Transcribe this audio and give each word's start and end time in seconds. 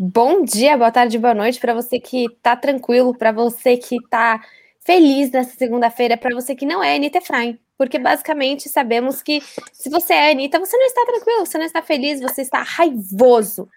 Bom 0.00 0.44
dia, 0.44 0.76
boa 0.76 0.92
tarde, 0.92 1.18
boa 1.18 1.34
noite 1.34 1.58
para 1.58 1.74
você 1.74 1.98
que 1.98 2.26
tá 2.40 2.54
tranquilo, 2.54 3.18
para 3.18 3.32
você 3.32 3.76
que 3.76 3.96
tá 4.08 4.40
feliz 4.78 5.28
nessa 5.32 5.56
segunda-feira, 5.56 6.16
para 6.16 6.32
você 6.36 6.54
que 6.54 6.64
não 6.64 6.80
é 6.80 6.94
Anitta 6.94 7.18
Efraim. 7.18 7.58
Porque 7.76 7.98
basicamente 7.98 8.68
sabemos 8.68 9.24
que 9.24 9.42
se 9.72 9.90
você 9.90 10.12
é 10.12 10.30
Anitta, 10.30 10.60
você 10.60 10.76
não 10.76 10.86
está 10.86 11.04
tranquilo, 11.04 11.44
você 11.44 11.58
não 11.58 11.64
está 11.64 11.82
feliz, 11.82 12.20
você 12.20 12.42
está 12.42 12.62
raivoso. 12.62 13.68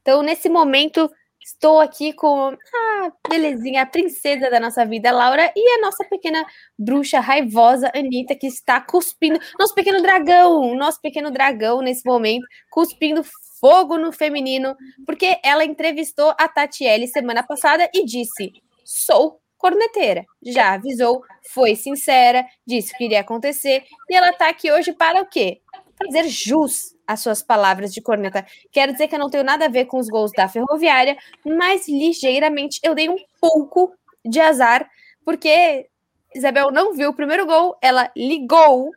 Então, 0.00 0.22
nesse 0.22 0.48
momento, 0.48 1.10
estou 1.44 1.78
aqui 1.78 2.14
com 2.14 2.56
a 2.56 3.12
belezinha, 3.28 3.82
a 3.82 3.86
princesa 3.86 4.48
da 4.48 4.58
nossa 4.58 4.82
vida, 4.86 5.10
Laura, 5.12 5.52
e 5.54 5.74
a 5.74 5.82
nossa 5.82 6.04
pequena 6.04 6.42
bruxa 6.78 7.20
raivosa, 7.20 7.92
Anitta, 7.94 8.34
que 8.34 8.46
está 8.46 8.80
cuspindo. 8.80 9.38
Nosso 9.58 9.74
pequeno 9.74 10.00
dragão, 10.00 10.74
nosso 10.74 11.02
pequeno 11.02 11.30
dragão 11.30 11.82
nesse 11.82 12.02
momento, 12.06 12.46
cuspindo 12.70 13.22
fogo 13.60 13.98
no 13.98 14.12
feminino, 14.12 14.76
porque 15.06 15.38
ela 15.42 15.64
entrevistou 15.64 16.34
a 16.38 16.48
Tatiele 16.48 17.06
semana 17.06 17.42
passada 17.42 17.88
e 17.94 18.04
disse: 18.04 18.52
sou 18.84 19.40
corneteira. 19.56 20.24
Já 20.44 20.74
avisou, 20.74 21.22
foi 21.52 21.74
sincera, 21.74 22.46
disse 22.66 22.92
o 22.92 22.96
que 22.96 23.04
iria 23.04 23.20
acontecer, 23.20 23.84
e 24.08 24.14
ela 24.14 24.32
tá 24.32 24.48
aqui 24.48 24.70
hoje 24.70 24.92
para 24.92 25.20
o 25.20 25.26
quê? 25.26 25.60
Fazer 25.98 26.28
jus 26.28 26.94
às 27.06 27.20
suas 27.20 27.42
palavras 27.42 27.92
de 27.92 28.02
corneta. 28.02 28.44
Quero 28.70 28.92
dizer 28.92 29.08
que 29.08 29.14
eu 29.14 29.18
não 29.18 29.30
tenho 29.30 29.44
nada 29.44 29.64
a 29.64 29.68
ver 29.68 29.86
com 29.86 29.98
os 29.98 30.08
gols 30.08 30.30
da 30.32 30.48
Ferroviária, 30.48 31.16
mas 31.44 31.88
ligeiramente 31.88 32.78
eu 32.82 32.94
dei 32.94 33.08
um 33.08 33.16
pouco 33.40 33.94
de 34.24 34.40
azar, 34.40 34.88
porque 35.24 35.88
Isabel 36.34 36.70
não 36.70 36.92
viu 36.92 37.10
o 37.10 37.14
primeiro 37.14 37.46
gol, 37.46 37.76
ela 37.80 38.10
ligou, 38.14 38.90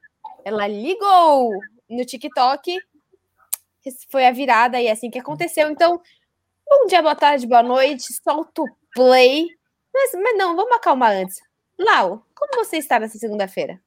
ela 0.44 0.68
ligou 0.68 1.52
no 1.90 2.06
TikTok, 2.06 2.78
foi 4.10 4.26
a 4.26 4.32
virada 4.32 4.80
e 4.82 4.88
é 4.88 4.92
assim 4.92 5.10
que 5.10 5.20
aconteceu. 5.20 5.70
Então, 5.70 6.02
bom 6.70 6.86
dia, 6.88 7.02
boa 7.02 7.16
tarde, 7.16 7.48
boa 7.48 7.64
noite, 7.64 8.14
solta 8.24 8.62
o 8.62 8.68
play 8.94 9.48
mas, 9.94 10.12
mas 10.14 10.38
não, 10.38 10.56
vamos 10.56 10.76
acalmar 10.76 11.12
antes. 11.12 11.42
Lau, 11.78 12.26
como 12.36 12.64
você 12.64 12.78
está 12.78 13.00
nessa 13.00 13.18
segunda-feira? 13.18 13.80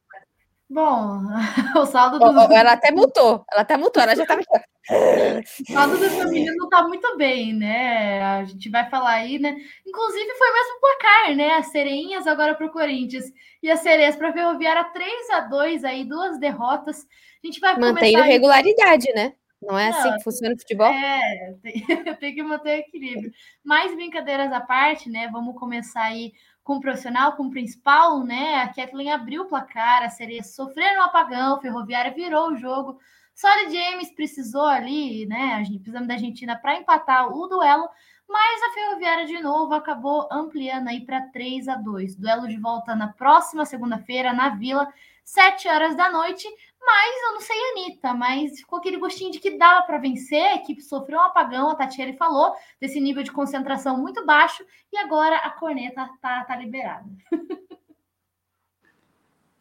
Bom, 0.69 1.21
o 1.77 1.85
saldo 1.85 2.17
do. 2.17 2.25
Oh, 2.25 2.51
ela 2.51 2.73
até 2.73 2.91
mutou, 2.91 3.45
ela 3.51 3.61
até 3.61 3.77
mutou, 3.77 4.01
ela 4.01 4.15
já 4.15 4.23
estava. 4.23 4.41
o 4.89 5.71
saldo 5.71 5.97
da 5.99 6.09
família 6.09 6.51
não 6.55 6.65
está 6.65 6.87
muito 6.87 7.15
bem, 7.15 7.53
né? 7.53 8.21
A 8.23 8.45
gente 8.45 8.69
vai 8.69 8.89
falar 8.89 9.11
aí, 9.11 9.37
né? 9.37 9.55
Inclusive, 9.85 10.33
foi 10.33 10.49
o 10.49 10.53
mesmo 10.53 10.79
placar, 10.79 11.35
né? 11.35 11.53
As 11.53 11.67
sereinhas 11.67 12.25
agora 12.25 12.55
para 12.55 12.65
o 12.65 12.71
Corinthians 12.71 13.25
e 13.61 13.69
as 13.69 13.81
sereias 13.81 14.15
para 14.15 14.29
a 14.29 14.33
Ferroviária 14.33 14.83
3 14.85 15.29
a 15.31 15.39
2 15.41 15.83
aí, 15.83 16.05
duas 16.05 16.39
derrotas. 16.39 17.05
A 17.43 17.47
gente 17.47 17.59
vai 17.59 17.77
Mantendo 17.77 18.23
regularidade, 18.23 19.13
né? 19.13 19.33
Não 19.67 19.77
é 19.77 19.89
assim 19.89 20.15
que 20.15 20.23
funciona 20.23 20.55
o 20.55 20.59
futebol? 20.59 20.87
É, 20.87 21.55
tem, 21.61 22.15
tem 22.15 22.35
que 22.35 22.43
manter 22.43 22.79
equilíbrio. 22.79 23.31
Mais 23.63 23.93
brincadeiras 23.95 24.51
à 24.51 24.61
parte, 24.61 25.09
né? 25.09 25.29
Vamos 25.31 25.55
começar 25.55 26.03
aí 26.03 26.33
com 26.63 26.77
o 26.77 26.79
profissional, 26.79 27.35
com 27.35 27.43
o 27.43 27.51
principal, 27.51 28.23
né? 28.23 28.55
A 28.55 28.73
Kathleen 28.73 29.11
abriu 29.11 29.43
o 29.43 29.47
placar, 29.47 30.03
a 30.03 30.09
sereia 30.09 30.43
sofreu 30.43 30.99
um 30.99 31.03
apagão, 31.03 31.59
Ferroviária 31.59 32.13
virou 32.13 32.51
o 32.51 32.55
jogo. 32.55 32.97
Só 33.35 33.47
James 33.69 34.13
precisou 34.13 34.65
ali, 34.65 35.25
né? 35.25 35.55
A 35.55 35.63
gente 35.63 35.79
precisamos 35.79 36.07
da 36.07 36.13
Argentina 36.13 36.55
para 36.55 36.77
empatar 36.77 37.27
o 37.35 37.47
duelo, 37.47 37.89
mas 38.27 38.63
a 38.63 38.73
Ferroviária 38.73 39.25
de 39.25 39.39
novo 39.41 39.73
acabou 39.73 40.27
ampliando 40.31 40.87
aí 40.87 41.05
para 41.05 41.21
3 41.29 41.67
a 41.67 41.75
2. 41.75 42.15
Duelo 42.15 42.47
de 42.47 42.57
volta 42.57 42.95
na 42.95 43.07
próxima 43.07 43.65
segunda-feira 43.65 44.33
na 44.33 44.49
Vila, 44.49 44.91
7 45.23 45.67
horas 45.67 45.95
da 45.95 46.09
noite. 46.09 46.47
Mas 46.85 47.21
eu 47.23 47.33
não 47.33 47.41
sei, 47.41 47.57
Anitta, 47.71 48.13
mas 48.13 48.59
ficou 48.59 48.79
aquele 48.79 48.97
gostinho 48.97 49.31
de 49.31 49.39
que 49.39 49.57
dava 49.57 49.85
para 49.85 49.97
vencer. 49.97 50.41
A 50.41 50.55
equipe 50.55 50.81
sofreu 50.81 51.19
um 51.19 51.23
apagão, 51.23 51.69
a 51.69 51.75
Tatiele 51.75 52.13
falou, 52.13 52.53
desse 52.79 52.99
nível 52.99 53.23
de 53.23 53.31
concentração 53.31 53.97
muito 53.97 54.25
baixo, 54.25 54.65
e 54.91 54.97
agora 54.97 55.37
a 55.37 55.49
corneta 55.51 56.09
tá, 56.21 56.43
tá 56.43 56.55
liberada. 56.57 57.09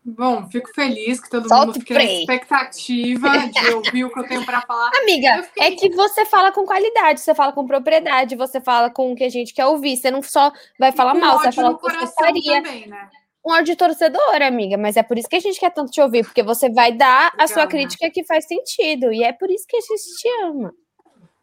Bom, 0.05 0.49
fico 0.51 0.69
feliz 0.75 1.21
que 1.21 1.31
todo 1.31 1.49
Solta 1.49 1.67
mundo 1.67 1.75
fique 1.79 1.95
na 1.95 2.03
expectativa 2.03 3.31
de 3.39 3.71
ouvir 3.73 4.05
o 4.05 4.13
que 4.13 4.19
eu 4.19 4.27
tenho 4.27 4.45
para 4.45 4.61
falar. 4.63 4.91
Amiga, 5.01 5.45
fiquei... 5.45 5.63
é 5.63 5.71
que 5.77 5.91
você 5.91 6.27
fala 6.27 6.51
com 6.51 6.65
qualidade, 6.65 7.21
você 7.21 7.35
fala 7.35 7.53
com 7.53 7.67
propriedade, 7.67 8.35
você 8.35 8.61
fala 8.61 8.91
com 8.91 9.13
o 9.13 9.15
que 9.15 9.23
a 9.23 9.29
gente 9.29 9.55
quer 9.55 9.67
ouvir. 9.67 9.97
Você 9.97 10.11
não 10.11 10.21
só 10.21 10.53
vai 10.77 10.91
falar 10.91 11.15
mal, 11.15 11.39
você 11.39 11.45
vai 11.45 11.53
falar 11.53 11.71
o 11.71 11.79
que 11.79 11.89
você 11.89 12.15
faria. 12.15 12.63
Também, 12.63 12.89
né? 12.89 13.09
um 13.45 13.53
ódio 13.53 13.77
torcedor, 13.77 14.41
amiga, 14.41 14.77
mas 14.77 14.97
é 14.97 15.03
por 15.03 15.19
isso 15.19 15.29
que 15.29 15.37
a 15.37 15.41
gente 15.41 15.59
quer 15.59 15.71
tanto 15.71 15.91
te 15.91 16.01
ouvir, 16.01 16.25
porque 16.25 16.43
você 16.43 16.71
vai 16.71 16.93
dar 16.93 17.33
Legal, 17.33 17.45
a 17.45 17.49
sua 17.49 17.67
crítica 17.67 18.11
que 18.11 18.25
faz 18.25 18.47
sentido, 18.47 19.13
e 19.13 19.25
é 19.25 19.33
por 19.33 19.51
isso 19.51 19.67
que 19.69 19.77
a 19.77 19.81
gente 19.81 20.17
te 20.17 20.29
ama. 20.45 20.73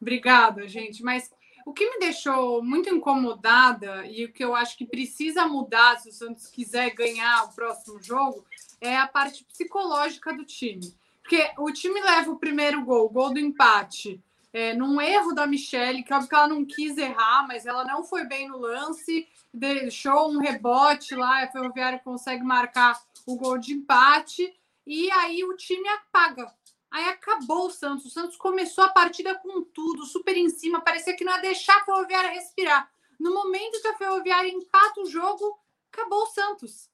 Obrigada, 0.02 0.66
gente, 0.68 1.04
mas 1.04 1.30
o 1.66 1.74
que 1.74 1.90
me 1.90 2.00
deixou 2.00 2.64
muito 2.64 2.90
incomodada 2.94 4.06
e 4.06 4.26
o 4.26 4.32
que 4.32 4.44
eu 4.44 4.56
acho 4.56 4.78
que 4.78 4.86
precisa 4.86 5.48
mudar 5.48 6.00
se 6.00 6.10
o 6.10 6.14
Santos 6.14 6.48
quiser 6.48 6.92
ganhar 6.92 7.46
o 7.46 7.54
próximo 7.54 8.02
jogo 8.02 8.46
é 8.82 8.98
a 8.98 9.08
parte 9.08 9.44
psicológica 9.46 10.34
do 10.34 10.46
time. 10.46 10.94
Porque 11.22 11.52
o 11.58 11.72
time 11.72 12.02
leva 12.02 12.32
o 12.32 12.40
primeiro 12.40 12.84
gol, 12.84 13.06
o 13.06 13.10
gol 13.10 13.34
do 13.34 13.40
empate, 13.40 14.22
é, 14.52 14.74
num 14.74 15.00
erro 15.00 15.34
da 15.34 15.46
Michelle, 15.46 16.04
que 16.04 16.14
óbvio 16.14 16.30
que 16.30 16.36
ela 16.36 16.48
não 16.48 16.66
quis 16.66 16.98
errar, 16.98 17.46
mas 17.48 17.66
ela 17.66 17.84
não 17.84 18.04
foi 18.04 18.26
bem 18.26 18.48
no 18.48 18.58
lance 18.58 19.28
deixou 19.54 20.32
um 20.32 20.40
rebote 20.40 21.16
lá, 21.16 21.44
a 21.44 21.48
Ferroviária 21.48 22.00
consegue 22.00 22.44
marcar 22.44 23.00
o 23.26 23.36
gol 23.36 23.58
de 23.58 23.74
empate 23.74 24.54
e 24.86 25.12
aí 25.12 25.44
o 25.44 25.56
time 25.56 25.88
apaga. 25.90 26.52
Aí 26.92 27.06
acabou 27.08 27.68
o 27.68 27.72
Santos. 27.72 28.06
O 28.06 28.10
Santos 28.10 28.36
começou 28.36 28.84
a 28.84 28.90
partida 28.90 29.36
com 29.36 29.64
tudo, 29.64 30.06
super 30.06 30.36
em 30.36 30.50
cima, 30.50 30.82
parecia 30.82 31.16
que 31.16 31.24
não 31.24 31.34
ia 31.34 31.42
deixar 31.42 31.78
a 31.78 31.86
Ferroviária 31.86 32.32
respirar. 32.32 32.92
No 33.20 33.34
momento 33.34 33.82
que 33.82 33.88
a 33.88 33.98
Ferroviária 33.98 34.50
empata 34.50 35.02
o 35.02 35.06
jogo, 35.06 35.60
acabou 35.92 36.24
o 36.24 36.28
Santos. 36.28 36.90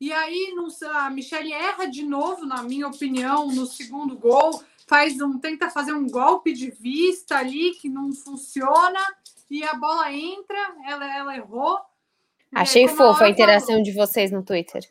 E 0.00 0.12
aí 0.12 0.54
a 0.94 1.10
Michelle 1.10 1.52
erra 1.52 1.86
de 1.86 2.02
novo, 2.02 2.44
na 2.44 2.62
minha 2.62 2.88
opinião, 2.88 3.46
no 3.48 3.66
segundo 3.66 4.16
gol, 4.16 4.62
faz 4.86 5.20
um 5.20 5.38
tenta 5.38 5.70
fazer 5.70 5.92
um 5.92 6.08
golpe 6.08 6.52
de 6.52 6.70
vista 6.70 7.38
ali 7.38 7.74
que 7.74 7.88
não 7.88 8.12
funciona 8.12 9.00
e 9.50 9.62
a 9.64 9.74
bola 9.74 10.12
entra, 10.12 10.58
ela, 10.86 11.16
ela 11.16 11.36
errou. 11.36 11.80
Achei 12.54 12.88
fofa 12.88 13.24
a 13.24 13.28
interação 13.28 13.68
falou. 13.68 13.82
de 13.82 13.92
vocês 13.92 14.30
no 14.30 14.42
Twitter. 14.42 14.82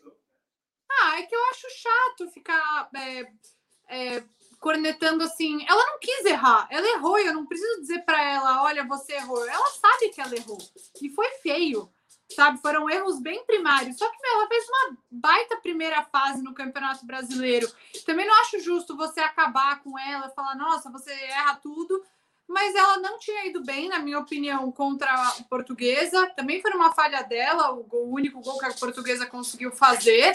Ah, 0.90 1.18
é 1.20 1.22
que 1.22 1.34
eu 1.34 1.40
acho 1.50 1.66
chato 1.70 2.30
ficar 2.30 2.88
é, 2.94 3.30
é, 3.88 4.24
cornetando 4.60 5.24
assim. 5.24 5.64
Ela 5.68 5.84
não 5.86 5.98
quis 5.98 6.24
errar, 6.24 6.66
ela 6.70 6.86
errou. 6.86 7.18
Eu 7.18 7.34
não 7.34 7.46
preciso 7.46 7.80
dizer 7.80 8.00
para 8.04 8.22
ela: 8.22 8.62
olha, 8.62 8.84
você 8.84 9.14
errou. 9.14 9.46
Ela 9.46 9.70
sabe 9.70 10.10
que 10.10 10.20
ela 10.20 10.34
errou. 10.34 10.58
E 11.02 11.10
foi 11.10 11.28
feio, 11.42 11.90
sabe? 12.34 12.60
Foram 12.60 12.88
erros 12.90 13.20
bem 13.20 13.44
primários. 13.44 13.96
Só 13.96 14.08
que 14.10 14.22
meu, 14.22 14.38
ela 14.38 14.48
fez 14.48 14.64
uma 14.68 14.96
baita 15.10 15.56
primeira 15.56 16.02
fase 16.04 16.42
no 16.42 16.54
Campeonato 16.54 17.06
Brasileiro. 17.06 17.70
Também 18.04 18.26
não 18.26 18.40
acho 18.42 18.60
justo 18.60 18.96
você 18.96 19.20
acabar 19.20 19.82
com 19.82 19.98
ela, 19.98 20.30
falar: 20.30 20.54
nossa, 20.54 20.90
você 20.90 21.12
erra 21.12 21.54
tudo 21.62 22.02
mas 22.48 22.74
ela 22.74 22.98
não 22.98 23.18
tinha 23.18 23.46
ido 23.46 23.64
bem, 23.64 23.88
na 23.88 23.98
minha 23.98 24.18
opinião, 24.18 24.70
contra 24.70 25.12
a 25.12 25.32
portuguesa. 25.50 26.30
Também 26.36 26.62
foi 26.62 26.70
uma 26.72 26.92
falha 26.92 27.22
dela, 27.22 27.72
o, 27.72 27.82
gol, 27.82 28.06
o 28.06 28.14
único 28.14 28.40
gol 28.40 28.58
que 28.58 28.66
a 28.66 28.72
portuguesa 28.72 29.26
conseguiu 29.26 29.72
fazer. 29.72 30.32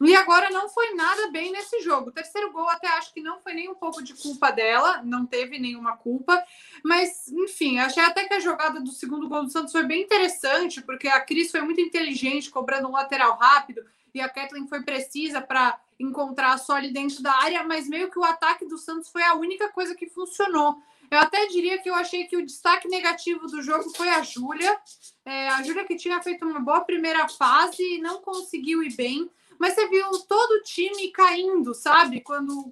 E 0.00 0.14
agora 0.14 0.50
não 0.50 0.68
foi 0.68 0.94
nada 0.94 1.30
bem 1.30 1.52
nesse 1.52 1.80
jogo. 1.80 2.10
O 2.10 2.12
terceiro 2.12 2.52
gol 2.52 2.68
até 2.68 2.88
acho 2.88 3.12
que 3.14 3.20
não 3.20 3.40
foi 3.40 3.54
nem 3.54 3.68
um 3.68 3.74
pouco 3.74 4.02
de 4.02 4.14
culpa 4.14 4.50
dela, 4.50 5.02
não 5.04 5.24
teve 5.24 5.58
nenhuma 5.58 5.96
culpa. 5.96 6.42
Mas, 6.84 7.28
enfim, 7.28 7.78
achei 7.78 8.02
até 8.02 8.24
que 8.24 8.34
a 8.34 8.40
jogada 8.40 8.80
do 8.80 8.90
segundo 8.90 9.28
gol 9.28 9.44
do 9.44 9.50
Santos 9.50 9.72
foi 9.72 9.84
bem 9.84 10.02
interessante, 10.02 10.82
porque 10.82 11.08
a 11.08 11.20
Cris 11.20 11.50
foi 11.50 11.62
muito 11.62 11.80
inteligente, 11.80 12.50
cobrando 12.50 12.88
um 12.88 12.92
lateral 12.92 13.36
rápido, 13.36 13.84
e 14.14 14.20
a 14.20 14.28
Kathleen 14.28 14.66
foi 14.66 14.82
precisa 14.82 15.40
para 15.40 15.78
encontrar 15.98 16.52
a 16.52 16.58
Soli 16.58 16.90
dentro 16.90 17.22
da 17.22 17.32
área, 17.32 17.62
mas 17.64 17.88
meio 17.88 18.10
que 18.10 18.18
o 18.18 18.24
ataque 18.24 18.66
do 18.66 18.78
Santos 18.78 19.08
foi 19.08 19.22
a 19.22 19.34
única 19.34 19.68
coisa 19.70 19.94
que 19.94 20.06
funcionou. 20.06 20.76
Eu 21.10 21.18
até 21.18 21.46
diria 21.46 21.78
que 21.78 21.88
eu 21.88 21.94
achei 21.94 22.26
que 22.26 22.36
o 22.36 22.44
destaque 22.44 22.88
negativo 22.88 23.46
do 23.46 23.62
jogo 23.62 23.90
foi 23.96 24.08
a 24.08 24.22
Júlia. 24.22 24.76
É, 25.24 25.48
a 25.50 25.62
Júlia 25.62 25.84
que 25.84 25.96
tinha 25.96 26.20
feito 26.20 26.44
uma 26.44 26.60
boa 26.60 26.80
primeira 26.80 27.28
fase 27.28 27.82
e 27.82 27.98
não 27.98 28.20
conseguiu 28.20 28.82
ir 28.82 28.94
bem. 28.94 29.30
Mas 29.58 29.74
você 29.74 29.88
viu 29.88 30.06
todo 30.28 30.52
o 30.52 30.62
time 30.62 31.10
caindo, 31.10 31.74
sabe? 31.74 32.20
Quando 32.20 32.70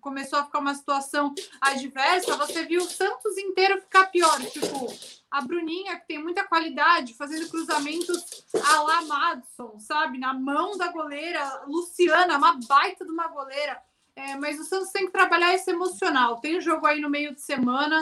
começou 0.00 0.38
a 0.38 0.44
ficar 0.44 0.58
uma 0.58 0.74
situação 0.74 1.34
adversa, 1.60 2.36
você 2.36 2.64
viu 2.64 2.82
o 2.82 2.88
Santos 2.88 3.36
inteiro 3.38 3.80
ficar 3.80 4.06
pior. 4.06 4.40
Tipo, 4.40 4.92
a 5.30 5.40
Bruninha, 5.40 5.98
que 5.98 6.08
tem 6.08 6.22
muita 6.22 6.44
qualidade, 6.44 7.14
fazendo 7.14 7.48
cruzamentos 7.48 8.44
a 8.64 8.82
la 8.82 9.02
Madison, 9.02 9.78
sabe? 9.78 10.18
Na 10.18 10.32
mão 10.34 10.76
da 10.76 10.88
goleira. 10.88 11.64
Luciana, 11.66 12.36
uma 12.38 12.58
baita 12.66 13.04
de 13.04 13.10
uma 13.10 13.28
goleira 13.28 13.80
é, 14.16 14.36
mas 14.36 14.60
o 14.60 14.64
Santos 14.64 14.90
tem 14.90 15.06
que 15.06 15.12
trabalhar 15.12 15.54
esse 15.54 15.70
emocional. 15.70 16.36
Tem 16.40 16.60
jogo 16.60 16.86
aí 16.86 17.00
no 17.00 17.10
meio 17.10 17.34
de 17.34 17.40
semana, 17.40 18.00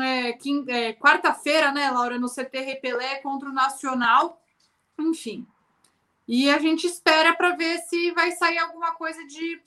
é, 0.00 0.38
é, 0.68 0.92
quarta-feira, 0.92 1.72
né, 1.72 1.90
Laura, 1.90 2.18
no 2.18 2.28
CT 2.28 2.60
Repelé 2.60 3.16
contra 3.16 3.48
o 3.48 3.52
Nacional. 3.52 4.40
Enfim. 4.98 5.46
E 6.26 6.50
a 6.50 6.58
gente 6.58 6.86
espera 6.86 7.34
para 7.34 7.56
ver 7.56 7.78
se 7.78 8.10
vai 8.12 8.32
sair 8.32 8.58
alguma 8.58 8.92
coisa 8.92 9.24
de 9.26 9.60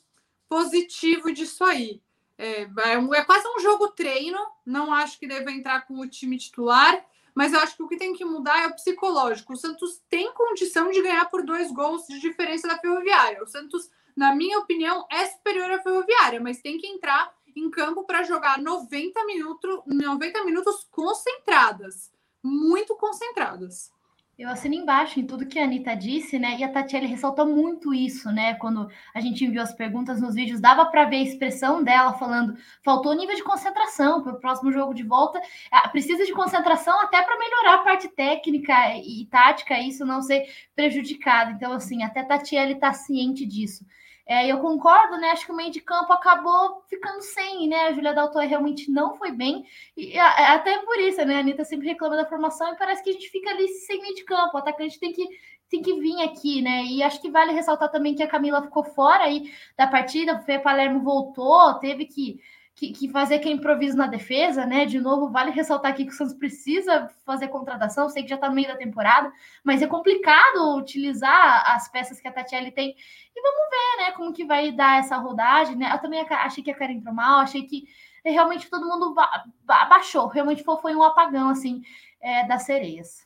positivo 0.47 1.31
disso 1.31 1.63
aí. 1.63 2.01
É, 2.37 2.63
é, 2.63 3.17
é 3.17 3.25
quase 3.25 3.47
um 3.47 3.59
jogo 3.59 3.89
treino. 3.89 4.39
Não 4.65 4.93
acho 4.93 5.19
que 5.19 5.27
deve 5.27 5.51
entrar 5.51 5.85
com 5.85 5.99
o 5.99 6.07
time 6.07 6.37
titular, 6.37 7.05
mas 7.33 7.53
eu 7.53 7.59
acho 7.59 7.75
que 7.75 7.83
o 7.83 7.87
que 7.87 7.97
tem 7.97 8.13
que 8.13 8.25
mudar 8.25 8.63
é 8.63 8.67
o 8.67 8.75
psicológico. 8.75 9.53
O 9.53 9.57
Santos 9.57 10.01
tem 10.09 10.33
condição 10.33 10.91
de 10.91 11.01
ganhar 11.01 11.25
por 11.25 11.45
dois 11.45 11.71
gols 11.71 12.07
de 12.07 12.19
diferença 12.19 12.67
da 12.67 12.77
Ferroviária. 12.77 13.43
O 13.43 13.47
Santos, 13.47 13.89
na 14.15 14.33
minha 14.33 14.59
opinião, 14.59 15.05
é 15.11 15.25
superior 15.25 15.71
à 15.71 15.81
Ferroviária, 15.81 16.39
mas 16.39 16.61
tem 16.61 16.77
que 16.77 16.87
entrar 16.87 17.33
em 17.55 17.69
campo 17.69 18.03
para 18.03 18.23
jogar 18.23 18.61
90 18.61 19.25
minutos, 19.25 19.81
90 19.85 20.43
minutos 20.43 20.87
concentradas, 20.91 22.11
muito 22.43 22.95
concentradas. 22.95 23.94
Eu 24.37 24.49
assino 24.49 24.75
embaixo 24.75 25.17
em 25.17 25.25
tudo 25.25 25.45
que 25.45 25.57
a 25.57 25.63
Anitta 25.63 25.95
disse, 25.95 26.37
né? 26.37 26.57
E 26.59 26.63
a 26.63 26.69
Tatiele 26.69 27.05
ressaltou 27.07 27.45
muito 27.45 27.93
isso, 27.93 28.29
né? 28.33 28.53
Quando 28.55 28.89
a 29.13 29.21
gente 29.21 29.45
enviou 29.45 29.63
as 29.63 29.73
perguntas 29.73 30.19
nos 30.19 30.35
vídeos, 30.35 30.59
dava 30.59 30.85
para 30.87 31.05
ver 31.05 31.17
a 31.17 31.21
expressão 31.21 31.81
dela 31.81 32.11
falando: 32.13 32.57
faltou 32.83 33.13
nível 33.15 33.33
de 33.33 33.43
concentração 33.43 34.21
para 34.21 34.33
o 34.33 34.39
próximo 34.39 34.73
jogo 34.73 34.93
de 34.93 35.03
volta. 35.03 35.39
Ah, 35.71 35.87
precisa 35.87 36.25
de 36.25 36.33
concentração 36.33 36.99
até 37.01 37.21
para 37.23 37.39
melhorar 37.39 37.75
a 37.75 37.83
parte 37.83 38.09
técnica 38.09 38.73
e 38.97 39.25
tática, 39.27 39.79
isso 39.79 40.05
não 40.05 40.21
ser 40.21 40.45
prejudicado. 40.75 41.51
Então, 41.51 41.71
assim, 41.71 42.03
até 42.03 42.19
a 42.19 42.25
Tatiele 42.25 42.73
está 42.73 42.91
ciente 42.91 43.45
disso. 43.45 43.85
É, 44.27 44.47
eu 44.47 44.59
concordo, 44.59 45.17
né? 45.17 45.29
Acho 45.29 45.45
que 45.45 45.51
o 45.51 45.55
meio 45.55 45.71
de 45.71 45.79
campo 45.79 46.11
acabou 46.11 46.81
ficando 46.89 47.21
sem, 47.21 47.67
né? 47.67 47.87
A 47.87 47.93
Julia 47.93 48.13
Dalton 48.13 48.39
realmente 48.39 48.89
não 48.89 49.15
foi 49.15 49.31
bem. 49.31 49.63
E 49.95 50.17
até 50.17 50.79
por 50.79 50.97
isso, 50.99 51.23
né? 51.25 51.35
A 51.35 51.39
Anitta 51.39 51.63
sempre 51.63 51.87
reclama 51.87 52.15
da 52.15 52.25
formação 52.25 52.73
e 52.73 52.77
parece 52.77 53.03
que 53.03 53.11
a 53.11 53.13
gente 53.13 53.29
fica 53.29 53.51
ali 53.51 53.67
sem 53.67 54.01
meio 54.01 54.15
de 54.15 54.23
campo. 54.23 54.55
O 54.55 54.57
atacante 54.57 54.99
tem 54.99 55.13
que, 55.13 55.27
tem 55.69 55.81
que 55.81 55.93
vir 55.99 56.23
aqui, 56.23 56.61
né? 56.61 56.83
E 56.85 57.03
acho 57.03 57.21
que 57.21 57.29
vale 57.29 57.51
ressaltar 57.53 57.91
também 57.91 58.15
que 58.15 58.23
a 58.23 58.27
Camila 58.27 58.63
ficou 58.63 58.83
fora 58.83 59.25
aí 59.25 59.51
da 59.77 59.85
partida, 59.85 60.35
o 60.35 60.39
Fê 60.39 60.57
Palermo 60.57 61.01
voltou, 61.01 61.75
teve 61.75 62.05
que 62.05 62.39
que, 62.75 62.91
que, 62.91 63.09
fazer 63.09 63.35
aquele 63.35 63.55
improviso 63.55 63.95
na 63.97 64.05
defesa, 64.05 64.65
né? 64.65 64.85
De 64.85 64.99
novo, 64.99 65.29
vale 65.29 65.49
ressaltar 65.51 65.91
aqui 65.91 66.05
que 66.05 66.11
o 66.11 66.15
Santos 66.15 66.33
precisa 66.33 67.09
fazer 67.25 67.47
contratação, 67.47 68.09
sei 68.09 68.23
que 68.23 68.29
já 68.29 68.35
está 68.35 68.49
no 68.49 68.55
meio 68.55 68.67
da 68.67 68.75
temporada, 68.75 69.31
mas 69.63 69.81
é 69.81 69.87
complicado 69.87 70.77
utilizar 70.77 71.63
as 71.71 71.87
peças 71.89 72.19
que 72.19 72.27
a 72.27 72.31
Tatiele 72.33 72.71
tem. 72.71 72.95
E 73.35 73.41
vamos 73.41 73.69
ver, 73.69 74.03
né, 74.03 74.11
como 74.11 74.33
que 74.33 74.45
vai 74.45 74.71
dar 74.73 74.99
essa 74.99 75.15
rodagem, 75.17 75.75
né? 75.77 75.91
Eu 75.93 75.99
também 75.99 76.19
achei 76.29 76.63
que 76.63 76.71
a 76.71 76.75
Karen 76.75 76.95
entrou 76.95 77.13
mal, 77.13 77.39
achei 77.39 77.63
que 77.63 77.85
realmente 78.25 78.69
todo 78.69 78.87
mundo 78.87 79.15
abaixou, 79.67 80.27
realmente 80.27 80.63
foi, 80.63 80.77
foi 80.81 80.95
um 80.95 81.03
apagão, 81.03 81.49
assim, 81.49 81.81
é, 82.21 82.45
das 82.45 82.63
sereias. 82.63 83.25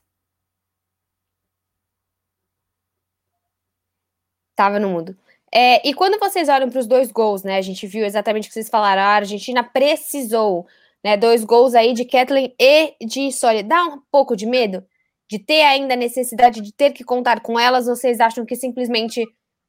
Tava 4.56 4.80
no 4.80 4.90
mudo. 4.90 5.18
É, 5.54 5.88
e 5.88 5.94
quando 5.94 6.20
vocês 6.20 6.48
olham 6.50 6.70
para 6.70 6.80
os 6.80 6.88
dois 6.88 7.12
gols, 7.12 7.44
né? 7.44 7.58
A 7.58 7.62
gente 7.62 7.88
viu 7.88 8.06
exatamente 8.06 8.46
o 8.46 8.48
que 8.48 8.54
vocês 8.54 8.70
falaram. 8.70 9.02
A 9.02 9.16
Argentina 9.16 9.64
precisou, 9.64 10.68
né? 11.04 11.18
Dois 11.18 11.44
gols 11.44 11.74
aí 11.74 11.94
de 11.94 12.06
Kathleen 12.06 12.54
e 12.60 12.96
de 13.06 13.32
Soli. 13.32 13.64
Dá 13.64 13.84
um 13.86 14.02
pouco 14.12 14.36
de 14.36 14.46
medo 14.46 14.84
de 15.30 15.40
ter 15.40 15.62
ainda 15.62 15.94
a 15.94 15.98
necessidade 15.98 16.62
de 16.62 16.74
ter 16.74 16.92
que 16.92 17.04
contar 17.04 17.42
com 17.42 17.60
elas? 17.60 17.86
Vocês 17.86 18.20
acham 18.20 18.46
que 18.46 18.56
simplesmente 18.56 19.26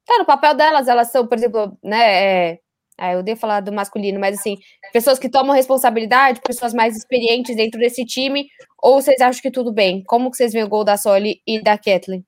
tá 0.06 0.18
no 0.18 0.24
papel 0.26 0.54
delas? 0.54 0.88
Elas 0.88 1.10
são, 1.12 1.26
por 1.26 1.36
exemplo, 1.38 1.76
né? 1.82 2.52
É, 2.52 2.58
ah, 2.98 3.12
eu 3.14 3.22
devo 3.22 3.40
falar 3.40 3.60
do 3.60 3.72
masculino, 3.72 4.20
mas 4.20 4.38
assim, 4.38 4.58
pessoas 4.92 5.18
que 5.18 5.30
tomam 5.30 5.54
responsabilidade, 5.54 6.40
pessoas 6.42 6.74
mais 6.74 6.96
experientes 6.96 7.56
dentro 7.56 7.80
desse 7.80 8.04
time, 8.04 8.46
ou 8.82 9.00
vocês 9.00 9.20
acham 9.22 9.40
que 9.40 9.50
tudo 9.50 9.72
bem? 9.72 10.04
Como 10.04 10.30
que 10.30 10.36
vocês 10.36 10.52
veem 10.52 10.64
o 10.64 10.68
gol 10.68 10.84
da 10.84 10.98
Soli 10.98 11.40
e 11.46 11.62
da 11.62 11.78
Kathleen? 11.78 12.24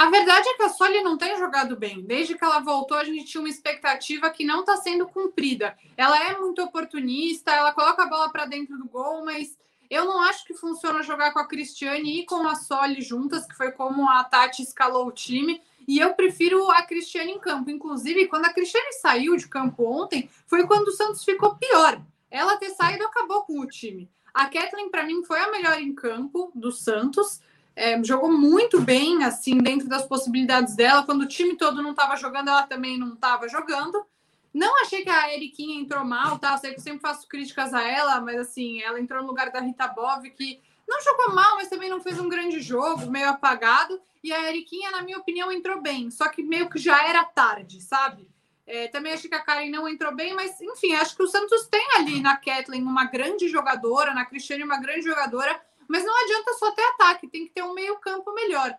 A 0.00 0.08
verdade 0.08 0.48
é 0.48 0.54
que 0.54 0.62
a 0.62 0.70
Soli 0.70 1.02
não 1.02 1.18
tem 1.18 1.36
jogado 1.36 1.76
bem. 1.76 2.00
Desde 2.00 2.34
que 2.34 2.42
ela 2.42 2.60
voltou, 2.60 2.96
a 2.96 3.04
gente 3.04 3.26
tinha 3.26 3.42
uma 3.42 3.50
expectativa 3.50 4.30
que 4.30 4.46
não 4.46 4.60
está 4.60 4.78
sendo 4.78 5.06
cumprida. 5.06 5.76
Ela 5.94 6.18
é 6.30 6.38
muito 6.38 6.62
oportunista, 6.62 7.50
ela 7.50 7.70
coloca 7.74 8.02
a 8.02 8.08
bola 8.08 8.32
para 8.32 8.46
dentro 8.46 8.78
do 8.78 8.88
gol, 8.88 9.22
mas 9.26 9.58
eu 9.90 10.06
não 10.06 10.22
acho 10.22 10.46
que 10.46 10.54
funciona 10.54 11.02
jogar 11.02 11.34
com 11.34 11.38
a 11.38 11.46
Cristiane 11.46 12.20
e 12.20 12.24
com 12.24 12.48
a 12.48 12.54
Soli 12.54 13.02
juntas, 13.02 13.44
que 13.44 13.54
foi 13.54 13.72
como 13.72 14.08
a 14.08 14.24
Tati 14.24 14.62
escalou 14.62 15.06
o 15.06 15.12
time. 15.12 15.60
E 15.86 15.98
eu 15.98 16.14
prefiro 16.14 16.70
a 16.70 16.80
Cristiane 16.80 17.32
em 17.32 17.38
campo. 17.38 17.70
Inclusive, 17.70 18.26
quando 18.26 18.46
a 18.46 18.54
Cristiane 18.54 18.94
saiu 19.02 19.36
de 19.36 19.46
campo 19.48 19.84
ontem, 19.84 20.30
foi 20.46 20.66
quando 20.66 20.88
o 20.88 20.92
Santos 20.92 21.22
ficou 21.22 21.56
pior. 21.56 22.00
Ela 22.30 22.56
ter 22.56 22.70
saído 22.70 23.04
acabou 23.04 23.42
com 23.42 23.60
o 23.60 23.66
time. 23.66 24.10
A 24.32 24.46
Kathleen, 24.46 24.88
para 24.88 25.04
mim, 25.04 25.22
foi 25.24 25.40
a 25.40 25.50
melhor 25.50 25.78
em 25.78 25.94
campo 25.94 26.50
do 26.54 26.72
Santos 26.72 27.42
é, 27.80 28.04
jogou 28.04 28.30
muito 28.30 28.78
bem, 28.78 29.24
assim, 29.24 29.56
dentro 29.56 29.88
das 29.88 30.04
possibilidades 30.04 30.76
dela. 30.76 31.02
Quando 31.02 31.22
o 31.22 31.26
time 31.26 31.56
todo 31.56 31.82
não 31.82 31.92
estava 31.92 32.14
jogando, 32.14 32.48
ela 32.48 32.64
também 32.64 32.98
não 32.98 33.14
estava 33.14 33.48
jogando. 33.48 34.04
Não 34.52 34.82
achei 34.82 35.02
que 35.02 35.08
a 35.08 35.34
Eriquinha 35.34 35.80
entrou 35.80 36.04
mal, 36.04 36.38
tá? 36.38 36.58
Sei 36.58 36.72
que 36.72 36.78
eu 36.78 36.82
sempre 36.82 37.00
faço 37.00 37.26
críticas 37.26 37.72
a 37.72 37.82
ela, 37.82 38.20
mas 38.20 38.38
assim, 38.38 38.82
ela 38.82 39.00
entrou 39.00 39.22
no 39.22 39.28
lugar 39.28 39.50
da 39.50 39.60
Rita 39.60 39.88
Bov, 39.88 40.28
que 40.28 40.60
não 40.86 41.00
jogou 41.00 41.34
mal, 41.34 41.56
mas 41.56 41.68
também 41.68 41.88
não 41.88 42.02
fez 42.02 42.20
um 42.20 42.28
grande 42.28 42.60
jogo, 42.60 43.10
meio 43.10 43.30
apagado. 43.30 43.98
E 44.22 44.30
a 44.30 44.50
Eriquinha, 44.50 44.90
na 44.90 45.00
minha 45.00 45.16
opinião, 45.16 45.50
entrou 45.50 45.80
bem, 45.80 46.10
só 46.10 46.28
que 46.28 46.42
meio 46.42 46.68
que 46.68 46.78
já 46.78 47.08
era 47.08 47.24
tarde, 47.24 47.80
sabe? 47.80 48.28
É, 48.66 48.88
também 48.88 49.14
achei 49.14 49.30
que 49.30 49.36
a 49.36 49.42
Karen 49.42 49.70
não 49.70 49.88
entrou 49.88 50.14
bem, 50.14 50.34
mas 50.34 50.60
enfim, 50.60 50.92
acho 50.92 51.16
que 51.16 51.22
o 51.22 51.26
Santos 51.26 51.66
tem 51.66 51.84
ali 51.96 52.20
na 52.20 52.36
Kathleen 52.36 52.82
uma 52.82 53.06
grande 53.06 53.48
jogadora, 53.48 54.12
na 54.12 54.26
Cristiane 54.26 54.64
uma 54.64 54.78
grande 54.78 55.06
jogadora 55.06 55.58
mas 55.90 56.04
não 56.04 56.24
adianta 56.24 56.54
só 56.54 56.70
ter 56.70 56.82
ataque, 56.82 57.28
tem 57.28 57.44
que 57.44 57.52
ter 57.52 57.62
um 57.62 57.74
meio-campo 57.74 58.32
melhor. 58.32 58.72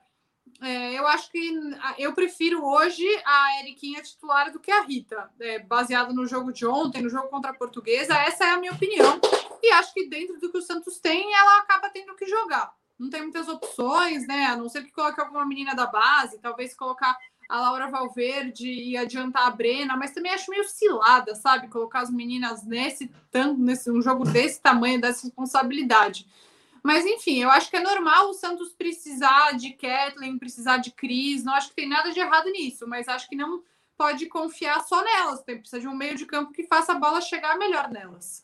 É, 0.61 0.97
eu 0.97 1.05
acho 1.07 1.29
que 1.29 1.59
eu 1.97 2.13
prefiro 2.13 2.63
hoje 2.63 3.05
a 3.25 3.59
Eriquinha 3.59 4.01
titular 4.01 4.51
do 4.51 4.59
que 4.59 4.71
a 4.71 4.81
Rita, 4.81 5.29
é, 5.39 5.59
baseado 5.59 6.13
no 6.13 6.25
jogo 6.25 6.53
de 6.53 6.65
ontem, 6.65 7.01
no 7.01 7.09
jogo 7.09 7.27
contra 7.27 7.51
a 7.51 7.53
Portuguesa. 7.53 8.13
Essa 8.13 8.45
é 8.45 8.49
a 8.51 8.57
minha 8.57 8.71
opinião. 8.71 9.19
E 9.61 9.71
acho 9.71 9.93
que 9.93 10.07
dentro 10.07 10.39
do 10.39 10.49
que 10.49 10.57
o 10.57 10.61
Santos 10.61 10.99
tem, 10.99 11.33
ela 11.33 11.59
acaba 11.59 11.89
tendo 11.89 12.15
que 12.15 12.25
jogar. 12.25 12.73
Não 12.97 13.09
tem 13.09 13.23
muitas 13.23 13.49
opções, 13.49 14.25
né? 14.25 14.45
A 14.45 14.55
não 14.55 14.69
ser 14.69 14.83
que 14.83 14.91
coloque 14.91 15.19
alguma 15.19 15.45
menina 15.45 15.75
da 15.75 15.87
base, 15.87 16.39
talvez 16.39 16.73
colocar 16.73 17.17
a 17.49 17.59
Laura 17.59 17.89
Valverde 17.89 18.71
e 18.71 18.95
adiantar 18.95 19.47
a 19.47 19.51
Brena, 19.51 19.97
mas 19.97 20.11
também 20.11 20.31
acho 20.31 20.49
meio 20.49 20.63
cilada, 20.63 21.35
sabe? 21.35 21.67
Colocar 21.67 21.99
as 21.99 22.09
meninas 22.09 22.63
nesse 22.63 23.11
tanto, 23.29 23.59
nesse 23.59 23.91
um 23.91 24.01
jogo 24.01 24.23
desse 24.23 24.61
tamanho, 24.61 25.01
dessa 25.01 25.23
responsabilidade. 25.23 26.25
Mas, 26.83 27.05
enfim, 27.05 27.43
eu 27.43 27.49
acho 27.49 27.69
que 27.69 27.77
é 27.77 27.81
normal 27.81 28.29
o 28.29 28.33
Santos 28.33 28.73
precisar 28.73 29.51
de 29.53 29.71
Kathleen, 29.73 30.39
precisar 30.39 30.77
de 30.77 30.91
Cris. 30.91 31.43
Não 31.43 31.53
acho 31.53 31.69
que 31.69 31.75
tem 31.75 31.87
nada 31.87 32.11
de 32.11 32.19
errado 32.19 32.49
nisso, 32.49 32.87
mas 32.87 33.07
acho 33.07 33.29
que 33.29 33.35
não 33.35 33.63
pode 33.97 34.25
confiar 34.27 34.81
só 34.81 35.03
nelas. 35.03 35.43
Tem 35.43 35.59
precisa 35.59 35.79
de 35.79 35.87
um 35.87 35.95
meio 35.95 36.15
de 36.15 36.25
campo 36.25 36.51
que 36.51 36.63
faça 36.63 36.93
a 36.93 36.99
bola 36.99 37.21
chegar 37.21 37.57
melhor 37.57 37.89
nelas. 37.89 38.43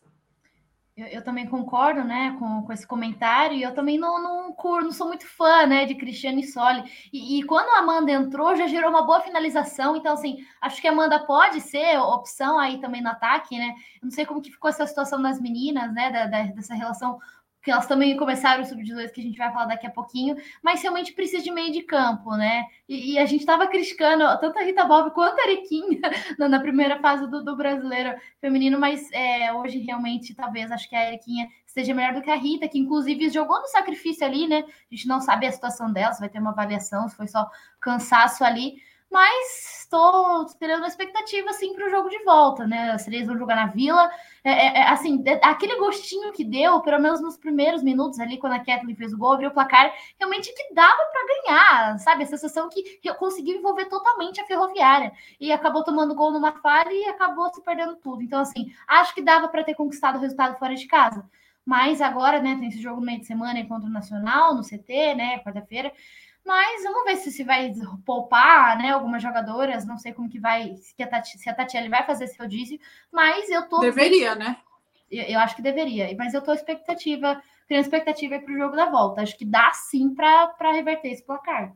Eu, 0.97 1.05
eu, 1.05 1.23
também 1.23 1.45
concordo, 1.45 2.03
né, 2.03 2.35
com, 2.39 2.63
com 2.63 2.73
esse 2.73 2.85
comentário, 2.87 3.55
e 3.55 3.61
eu 3.61 3.71
também 3.71 3.99
não, 3.99 4.19
não, 4.19 4.55
não 4.81 4.91
sou 4.91 5.07
muito 5.07 5.27
fã, 5.27 5.67
né, 5.67 5.85
de 5.85 5.93
Cristiane 5.93 6.43
Soli. 6.43 6.83
E, 7.13 7.37
e, 7.37 7.43
quando 7.43 7.69
a 7.69 7.79
Amanda 7.79 8.11
entrou, 8.11 8.55
já 8.55 8.65
gerou 8.65 8.89
uma 8.89 9.03
boa 9.03 9.21
finalização, 9.21 9.95
então, 9.95 10.13
assim, 10.13 10.43
acho 10.59 10.81
que 10.81 10.87
a 10.87 10.91
Amanda 10.91 11.23
pode 11.23 11.61
ser 11.61 11.99
opção 11.99 12.57
aí 12.57 12.79
também 12.79 13.03
no 13.03 13.09
ataque, 13.09 13.59
né, 13.59 13.75
eu 14.01 14.05
não 14.05 14.11
sei 14.11 14.25
como 14.25 14.41
que 14.41 14.49
ficou 14.49 14.71
essa 14.71 14.87
situação 14.87 15.21
das 15.21 15.39
meninas, 15.39 15.93
né, 15.93 16.09
da, 16.09 16.25
da, 16.25 16.41
dessa 16.51 16.73
relação 16.73 17.19
que 17.67 17.71
elas 17.71 17.85
também 17.85 18.15
começaram 18.15 18.63
o 18.63 18.65
sub-18, 18.65 19.11
que 19.11 19.19
a 19.19 19.23
gente 19.25 19.37
vai 19.37 19.51
falar 19.51 19.65
daqui 19.65 19.85
a 19.85 19.91
pouquinho, 19.91 20.37
mas 20.63 20.81
realmente 20.81 21.11
precisa 21.11 21.43
de 21.43 21.51
meio 21.51 21.69
de 21.69 21.81
campo, 21.81 22.33
né? 22.37 22.63
E, 22.87 23.11
e 23.11 23.19
a 23.19 23.25
gente 23.25 23.41
estava 23.41 23.67
criticando 23.67 24.23
tanto 24.39 24.57
a 24.57 24.63
Rita 24.63 24.85
Bob 24.85 25.11
quanto 25.11 25.37
a 25.37 25.43
Arequinha 25.43 25.99
na, 26.39 26.47
na 26.47 26.61
primeira 26.61 26.97
fase 27.01 27.29
do, 27.29 27.43
do 27.43 27.57
brasileiro 27.57 28.17
feminino, 28.39 28.79
mas 28.79 29.11
é, 29.11 29.51
hoje 29.51 29.79
realmente 29.79 30.33
talvez 30.33 30.71
acho 30.71 30.87
que 30.87 30.95
a 30.95 31.07
Arequinha 31.07 31.49
seja 31.65 31.93
melhor 31.93 32.13
do 32.13 32.21
que 32.21 32.31
a 32.31 32.35
Rita, 32.35 32.69
que 32.69 32.79
inclusive 32.79 33.29
jogou 33.29 33.59
no 33.59 33.67
sacrifício 33.67 34.25
ali, 34.25 34.47
né? 34.47 34.63
A 34.89 34.95
gente 34.95 35.05
não 35.05 35.19
sabe 35.19 35.45
a 35.45 35.51
situação 35.51 35.91
dela, 35.91 36.13
se 36.13 36.21
vai 36.21 36.29
ter 36.29 36.39
uma 36.39 36.51
avaliação, 36.51 37.09
se 37.09 37.17
foi 37.17 37.27
só 37.27 37.49
cansaço 37.81 38.45
ali 38.45 38.75
mas 39.09 39.83
estou 39.83 40.43
esperando 40.45 40.83
a 40.83 40.87
expectativa 40.87 41.49
assim 41.49 41.73
para 41.73 41.87
o 41.87 41.89
jogo 41.89 42.09
de 42.09 42.21
volta, 42.23 42.67
né? 42.67 42.91
As 42.91 43.05
três 43.05 43.25
vão 43.25 43.37
jogar 43.37 43.55
na 43.55 43.67
Vila, 43.67 44.09
é, 44.43 44.51
é, 44.51 44.77
é 44.79 44.89
assim, 44.89 45.23
aquele 45.41 45.77
gostinho 45.77 46.33
que 46.33 46.43
deu, 46.43 46.81
pelo 46.81 47.01
menos 47.01 47.21
nos 47.21 47.37
primeiros 47.37 47.81
minutos 47.81 48.19
ali, 48.19 48.37
quando 48.37 48.53
a 48.53 48.59
Kathleen 48.59 48.95
fez 48.95 49.13
o 49.13 49.17
gol, 49.17 49.33
abriu 49.33 49.49
o 49.49 49.53
placar, 49.53 49.93
realmente 50.19 50.53
que 50.53 50.73
dava 50.73 51.01
para 51.11 51.27
ganhar, 51.27 51.99
sabe? 51.99 52.23
A 52.23 52.27
sensação 52.27 52.69
que 52.69 52.99
conseguiu 53.17 53.57
envolver 53.57 53.85
totalmente 53.85 54.41
a 54.41 54.45
Ferroviária 54.45 55.13
e 55.39 55.51
acabou 55.51 55.83
tomando 55.83 56.13
gol 56.13 56.31
numa 56.31 56.51
falha 56.51 56.91
e 56.91 57.05
acabou 57.05 57.49
se 57.53 57.61
perdendo 57.63 57.95
tudo. 57.95 58.21
Então, 58.21 58.41
assim, 58.41 58.73
acho 58.87 59.15
que 59.15 59.21
dava 59.21 59.47
para 59.47 59.63
ter 59.63 59.73
conquistado 59.73 60.17
o 60.17 60.21
resultado 60.21 60.57
fora 60.59 60.75
de 60.75 60.85
casa. 60.85 61.23
Mas 61.67 61.99
agora, 61.99 62.39
né, 62.41 62.55
tem 62.57 62.69
esse 62.69 62.81
jogo 62.81 63.01
no 63.01 63.05
meio 63.05 63.19
de 63.19 63.25
semana 63.25 63.63
contra 63.65 63.89
o 63.89 63.91
Nacional, 63.91 64.55
no 64.55 64.63
CT, 64.63 65.15
né, 65.15 65.39
quarta-feira. 65.39 65.91
Mas 66.47 66.81
vamos 66.81 67.03
ver 67.03 67.17
se, 67.17 67.29
se 67.29 67.43
vai 67.43 67.73
poupar, 68.05 68.77
né? 68.77 68.91
Algumas 68.91 69.21
jogadoras, 69.21 69.85
não 69.85 69.97
sei 69.97 70.13
como 70.13 70.29
que 70.29 70.39
vai, 70.39 70.77
se 70.77 71.03
a, 71.03 71.05
Tati, 71.05 71.37
se 71.37 71.49
a 71.49 71.53
Tatiele 71.53 71.89
vai 71.89 72.05
fazer 72.05 72.23
esse 72.23 72.39
rodízio, 72.39 72.79
mas 73.11 73.49
eu 73.49 73.67
tô. 73.67 73.79
Deveria, 73.79 74.33
né? 74.33 74.55
Eu, 75.11 75.25
eu, 75.25 75.39
acho 75.39 75.57
que 75.57 75.61
deveria, 75.61 76.15
mas 76.17 76.33
eu 76.33 76.41
tô 76.41 76.53
expectativa, 76.53 77.43
criando 77.67 77.83
expectativa 77.83 78.39
para 78.39 78.53
o 78.53 78.57
jogo 78.57 78.77
da 78.77 78.85
volta. 78.89 79.21
Acho 79.21 79.37
que 79.37 79.43
dá 79.43 79.73
sim 79.73 80.15
para 80.15 80.71
reverter 80.71 81.09
esse 81.09 81.25
placar. 81.25 81.75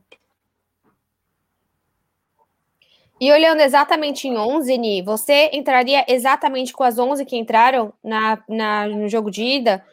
E 3.20 3.30
olhando 3.30 3.60
exatamente 3.60 4.26
em 4.26 4.38
11, 4.38 4.78
Ni, 4.78 5.02
você 5.02 5.50
entraria 5.52 6.02
exatamente 6.08 6.72
com 6.72 6.82
as 6.82 6.98
11 6.98 7.26
que 7.26 7.36
entraram 7.36 7.92
na, 8.02 8.42
na, 8.48 8.86
no 8.86 9.06
jogo 9.06 9.30
de 9.30 9.44
ida? 9.44 9.84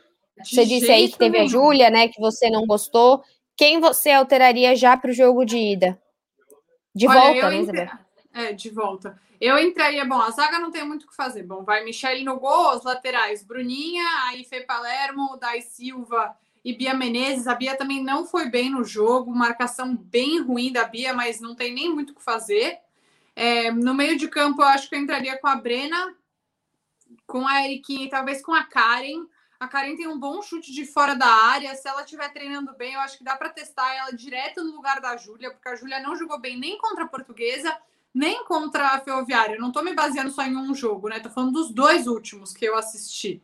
De 0.41 0.55
você 0.55 0.65
disse 0.65 0.89
aí 0.89 1.09
que 1.09 1.17
teve 1.17 1.38
nenhum. 1.38 1.45
a 1.45 1.50
Júlia, 1.50 1.89
né, 1.89 2.07
que 2.07 2.19
você 2.21 2.50
não 2.50 2.65
gostou. 2.65 3.21
Quem 3.60 3.82
você 3.82 4.12
alteraria 4.12 4.74
já 4.74 4.96
para 4.96 5.12
o 5.12 5.13
jogo 5.13 5.44
de 5.44 5.58
ida? 5.58 6.01
De 6.96 7.06
Olha, 7.06 7.20
volta, 7.20 7.50
né, 7.50 7.60
Isabel? 7.60 7.89
É, 8.34 8.54
de 8.54 8.70
volta. 8.70 9.22
Eu 9.42 9.60
entraria, 9.60 10.06
bom, 10.06 10.22
a 10.22 10.32
zaga 10.32 10.60
não 10.60 10.72
tem 10.72 10.88
muito 10.88 11.04
o 11.04 11.08
que 11.10 11.13
fazer. 11.13 11.44
Bom, 11.44 11.62
vai 11.62 11.84
Michele 11.84 12.24
no 12.24 12.39
gol, 12.39 12.78
os 12.78 12.86
laterais, 12.86 13.44
Bruninha, 13.44 14.06
aí 14.28 14.46
Fê 14.46 14.62
Palermo, 14.62 15.36
Dai 15.36 15.60
Silva 15.60 16.38
e 16.63 16.74
Bia 16.74 16.94
Menezes. 16.94 17.48
A 17.48 17.56
Bia 17.56 17.75
também 17.75 18.01
não 18.01 18.25
foi 18.25 18.50
bem 18.50 18.70
no 18.70 18.86
jogo, 18.86 19.36
marcação 19.36 19.94
bem 19.94 20.39
ruim 20.39 20.72
da 20.72 20.86
Bia, 20.86 21.13
mas 21.13 21.42
não 21.42 21.54
tem 21.54 21.74
nem 21.74 21.94
muito 21.94 22.12
o 22.12 22.16
que 22.16 22.24
fazer. 22.24 22.78
É, 23.36 23.72
no 23.74 23.94
meio 23.94 24.18
de 24.18 24.30
campo, 24.30 24.62
eu 24.62 24.68
acho 24.68 24.88
que 24.88 24.96
eu 24.96 25.00
entraria 25.01 25.38
com 25.38 25.48
a 25.48 25.58
Brena, 25.58 26.16
com 27.28 27.46
a 27.46 27.66
Eriquinha 27.66 28.06
e 28.06 28.10
talvez 28.10 28.42
com 28.42 28.54
a 28.54 28.63
Karen. 28.63 29.25
A 29.60 29.68
Karen 29.68 29.96
tem 29.98 30.08
um 30.08 30.18
bom 30.18 30.42
chute 30.42 30.72
de 30.72 30.86
fora 30.86 31.16
da 31.16 31.28
área. 31.28 31.75
Se 31.75 31.88
ela 31.88 32.04
estiver 32.04 32.32
treinando 32.32 32.74
bem, 32.78 32.94
eu 32.94 33.01
acho 33.01 33.18
que 33.18 33.24
dá 33.24 33.36
para 33.36 33.50
testar 33.50 33.94
ela 33.94 34.12
direto 34.12 34.63
no 34.63 34.72
lugar 34.72 35.01
da 35.01 35.18
Júlia, 35.18 35.51
porque 35.51 35.68
a 35.68 35.75
Júlia 35.75 36.00
não 36.00 36.16
jogou 36.16 36.39
bem 36.39 36.58
nem 36.58 36.78
contra 36.78 37.04
a 37.04 37.08
Portuguesa, 37.08 37.78
nem 38.13 38.46
contra 38.46 38.88
a 38.88 39.00
Ferroviária. 39.00 39.56
Eu 39.56 39.62
não 39.62 39.68
estou 39.68 39.84
me 39.84 39.94
baseando 39.94 40.32
só 40.32 40.44
em 40.44 40.56
um 40.56 40.74
jogo, 40.74 41.10
né? 41.10 41.20
Tô 41.20 41.30
falando 41.30 41.51
dos 41.51 41.72
dois 41.72 42.08
últimos 42.08 42.54
que 42.54 42.63
eu 42.63 42.78
assisti 42.78 43.42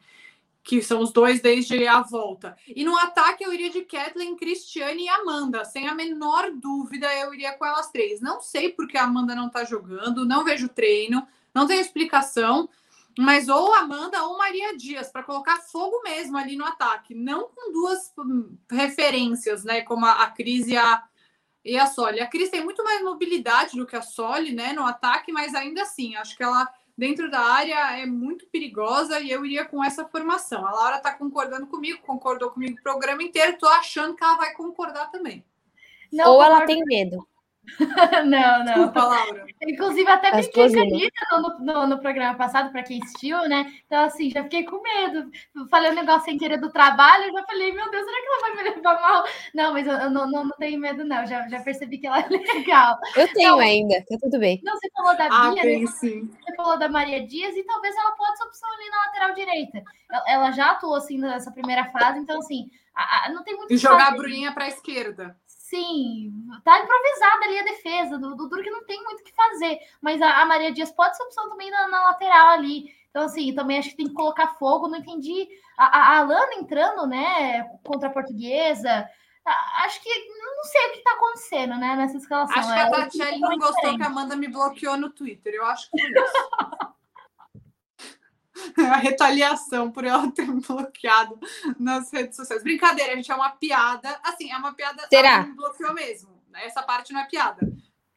que 0.65 0.81
são 0.81 0.99
os 0.99 1.13
dois 1.13 1.41
desde 1.41 1.87
a 1.87 2.01
volta. 2.01 2.57
E 2.67 2.83
no 2.83 2.97
ataque 2.97 3.45
eu 3.45 3.53
iria 3.53 3.69
de 3.69 3.83
Kathleen, 3.83 4.35
Cristiane 4.35 5.03
e 5.03 5.09
Amanda. 5.09 5.63
Sem 5.63 5.87
a 5.87 5.93
menor 5.93 6.51
dúvida, 6.51 7.07
eu 7.19 7.31
iria 7.35 7.53
com 7.53 7.63
elas 7.63 7.91
três. 7.91 8.19
Não 8.19 8.41
sei 8.41 8.71
porque 8.71 8.97
a 8.97 9.03
Amanda 9.03 9.35
não 9.35 9.47
tá 9.47 9.63
jogando, 9.63 10.25
não 10.25 10.43
vejo 10.43 10.67
treino, 10.67 11.25
não 11.53 11.67
tem 11.67 11.79
explicação. 11.79 12.67
Mas 13.17 13.47
ou 13.47 13.73
Amanda 13.73 14.23
ou 14.23 14.37
Maria 14.37 14.75
Dias, 14.75 15.09
para 15.09 15.23
colocar 15.23 15.57
fogo 15.57 16.01
mesmo 16.03 16.37
ali 16.37 16.55
no 16.55 16.65
ataque. 16.65 17.15
Não 17.15 17.47
com 17.47 17.71
duas 17.71 18.11
hum, 18.17 18.57
referências, 18.69 19.63
né? 19.63 19.81
Como 19.81 20.05
a, 20.05 20.23
a 20.23 20.31
Cris 20.31 20.67
e 20.67 20.75
a, 20.75 21.03
e 21.63 21.77
a 21.77 21.87
Soli. 21.87 22.19
A 22.19 22.27
Cris 22.27 22.49
tem 22.49 22.63
muito 22.63 22.83
mais 22.83 23.01
mobilidade 23.01 23.77
do 23.77 23.85
que 23.85 23.95
a 23.95 24.01
Soli, 24.01 24.53
né? 24.53 24.73
No 24.73 24.83
ataque, 24.83 25.31
mas 25.31 25.55
ainda 25.55 25.83
assim, 25.83 26.15
acho 26.15 26.35
que 26.35 26.43
ela 26.43 26.67
dentro 26.97 27.29
da 27.29 27.39
área 27.39 27.99
é 27.99 28.05
muito 28.05 28.47
perigosa 28.47 29.19
e 29.19 29.29
eu 29.29 29.45
iria 29.45 29.65
com 29.65 29.83
essa 29.83 30.05
formação. 30.05 30.65
A 30.65 30.71
Laura 30.71 30.97
está 30.97 31.13
concordando 31.13 31.67
comigo, 31.67 32.01
concordou 32.01 32.51
comigo 32.51 32.77
o 32.77 32.83
programa 32.83 33.21
inteiro, 33.23 33.53
estou 33.53 33.69
achando 33.69 34.15
que 34.15 34.23
ela 34.23 34.37
vai 34.37 34.53
concordar 34.53 35.11
também. 35.11 35.43
Não, 36.11 36.33
Ou 36.33 36.43
ela 36.43 36.65
tem 36.65 36.83
medo. 36.85 37.27
não, 38.25 38.59
não. 38.59 38.73
Desculpa, 38.73 39.03
Laura. 39.03 39.45
Inclusive, 39.61 40.09
até 40.09 40.43
fiquei 40.43 40.69
feliz 40.69 41.09
no, 41.31 41.59
no, 41.59 41.87
no, 41.87 41.99
programa 41.99 42.37
passado, 42.37 42.71
para 42.71 42.83
quem 42.83 43.01
assistiu, 43.01 43.47
né? 43.49 43.71
Então, 43.85 44.03
assim, 44.03 44.29
já 44.29 44.43
fiquei 44.43 44.63
com 44.63 44.81
medo. 44.81 45.29
Falei 45.69 45.91
um 45.91 45.95
negócio 45.95 46.25
sem 46.25 46.37
querer 46.37 46.57
do 46.57 46.71
trabalho, 46.71 47.31
já 47.31 47.43
falei, 47.45 47.73
meu 47.73 47.89
Deus, 47.89 48.05
será 48.05 48.17
que 48.17 48.27
ela 48.27 48.41
vai 48.41 48.55
me 48.55 48.69
levar 48.69 49.01
mal? 49.01 49.23
Não, 49.53 49.73
mas 49.73 49.87
eu, 49.87 49.93
eu 49.93 50.09
não, 50.09 50.29
não, 50.29 50.43
não, 50.45 50.55
tenho 50.57 50.79
medo, 50.79 51.03
não. 51.03 51.25
Já, 51.25 51.47
já 51.47 51.61
percebi 51.61 51.97
que 51.97 52.07
ela 52.07 52.19
é 52.19 52.27
legal. 52.53 52.97
Eu 53.15 53.27
tenho 53.33 53.47
então, 53.47 53.59
ainda, 53.59 53.95
tá 54.07 54.17
tudo 54.21 54.39
bem. 54.39 54.61
Não, 54.63 54.73
você 54.73 54.89
falou 54.91 55.17
da 55.17 55.25
ah, 55.25 55.51
Bia, 55.51 55.63
né? 55.63 55.85
você 55.85 56.55
falou 56.55 56.77
da 56.77 56.89
Maria 56.89 57.25
Dias, 57.25 57.55
e 57.55 57.63
talvez 57.63 57.95
ela 57.95 58.15
ser 58.35 58.43
opção 58.43 58.69
ali 58.73 58.89
na 58.89 58.97
lateral 58.97 59.33
direita. 59.33 59.83
Ela 60.27 60.51
já 60.51 60.71
atuou, 60.71 60.95
assim, 60.95 61.17
nessa 61.17 61.51
primeira 61.51 61.85
fase, 61.85 62.19
então, 62.19 62.39
assim, 62.39 62.69
a, 62.95 63.25
a, 63.25 63.29
não 63.29 63.43
tem 63.43 63.55
muito. 63.55 63.73
E 63.73 63.77
jogar 63.77 64.07
a 64.07 64.11
Bruninha 64.11 64.53
para 64.53 64.65
a 64.65 64.69
esquerda 64.69 65.35
sim, 65.75 66.31
tá 66.63 66.79
improvisada 66.79 67.45
ali 67.45 67.59
a 67.59 67.63
defesa, 67.63 68.17
do, 68.17 68.35
do 68.35 68.63
que 68.63 68.69
não 68.69 68.85
tem 68.85 69.03
muito 69.03 69.19
o 69.19 69.23
que 69.23 69.33
fazer. 69.33 69.79
Mas 70.01 70.21
a, 70.21 70.41
a, 70.41 70.45
Maria 70.45 70.71
Dias 70.71 70.91
pode 70.91 71.17
ser 71.17 71.23
opção 71.23 71.49
também 71.49 71.69
na, 71.69 71.87
na, 71.87 72.03
lateral 72.03 72.49
ali. 72.49 72.93
Então, 73.09 73.23
assim, 73.23 73.53
também 73.53 73.77
acho 73.77 73.89
que 73.89 73.97
tem 73.97 74.07
que 74.07 74.13
colocar 74.13 74.55
fogo. 74.55 74.87
Não 74.87 74.97
entendi. 74.97 75.47
A, 75.77 75.85
a, 75.85 76.17
Alana 76.19 76.55
entrando, 76.55 77.05
né, 77.05 77.63
contra 77.83 78.07
a 78.09 78.11
portuguesa. 78.11 79.07
Acho 79.83 80.01
que 80.01 80.09
não 80.09 80.63
sei 80.63 80.87
o 80.87 80.91
que 80.93 81.03
tá 81.03 81.11
acontecendo, 81.11 81.75
né, 81.75 81.95
nessa 81.95 82.17
escalação. 82.17 82.57
Acho 82.57 82.73
que 82.73 82.79
a 82.79 82.89
Tatiele 82.89 83.39
não 83.39 83.57
gostou 83.57 83.95
que 83.95 84.01
a 84.01 84.07
Amanda 84.07 84.35
me 84.35 84.47
bloqueou 84.47 84.97
no 84.97 85.11
Twitter. 85.11 85.53
Eu 85.53 85.65
acho 85.65 85.89
que 85.91 86.01
foi 86.01 86.09
isso. 86.09 86.49
a 88.77 88.97
retaliação 88.97 89.91
por 89.91 90.05
ela 90.05 90.31
ter 90.31 90.47
me 90.47 90.61
bloqueado 90.61 91.39
nas 91.79 92.11
redes 92.11 92.35
sociais. 92.35 92.63
Brincadeira, 92.63 93.15
gente, 93.15 93.31
é 93.31 93.35
uma 93.35 93.49
piada. 93.49 94.19
Assim, 94.23 94.51
é 94.51 94.57
uma 94.57 94.73
piada. 94.73 95.07
Será? 95.09 95.35
Ela 95.35 95.47
me 95.47 95.55
bloqueou 95.55 95.93
mesmo. 95.93 96.29
Essa 96.53 96.81
parte 96.81 97.13
não 97.13 97.21
é 97.21 97.25
piada. 97.25 97.69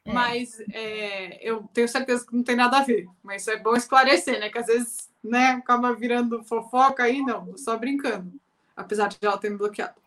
É. 0.04 0.12
Mas 0.12 0.60
é, 0.72 1.38
eu 1.42 1.68
tenho 1.72 1.88
certeza 1.88 2.24
que 2.24 2.34
não 2.34 2.42
tem 2.42 2.56
nada 2.56 2.78
a 2.78 2.82
ver. 2.82 3.08
Mas 3.22 3.46
é 3.48 3.56
bom 3.56 3.74
esclarecer, 3.74 4.38
né? 4.38 4.48
Que 4.48 4.58
às 4.58 4.66
vezes, 4.66 5.10
né, 5.22 5.50
acaba 5.50 5.94
virando 5.94 6.44
fofoca 6.44 7.02
aí, 7.02 7.20
não. 7.20 7.56
Só 7.56 7.76
brincando. 7.76 8.32
Apesar 8.76 9.08
de 9.08 9.18
ela 9.20 9.38
ter 9.38 9.50
me 9.50 9.58
bloqueado. 9.58 10.00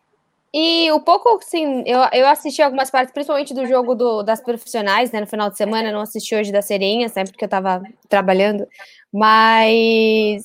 E 0.54 0.90
o 0.92 1.00
pouco, 1.00 1.38
assim, 1.38 1.82
eu, 1.86 1.98
eu 2.12 2.28
assisti 2.28 2.60
algumas 2.60 2.90
partes, 2.90 3.12
principalmente 3.12 3.54
do 3.54 3.66
jogo 3.66 3.94
do, 3.94 4.22
das 4.22 4.40
profissionais, 4.40 5.10
né, 5.10 5.20
no 5.20 5.26
final 5.26 5.48
de 5.48 5.56
semana, 5.56 5.90
não 5.90 6.00
assisti 6.02 6.34
hoje 6.34 6.52
das 6.52 6.66
Serinhas, 6.66 7.14
né, 7.14 7.24
porque 7.24 7.44
eu 7.44 7.48
tava 7.48 7.82
trabalhando, 8.06 8.66
mas 9.10 10.44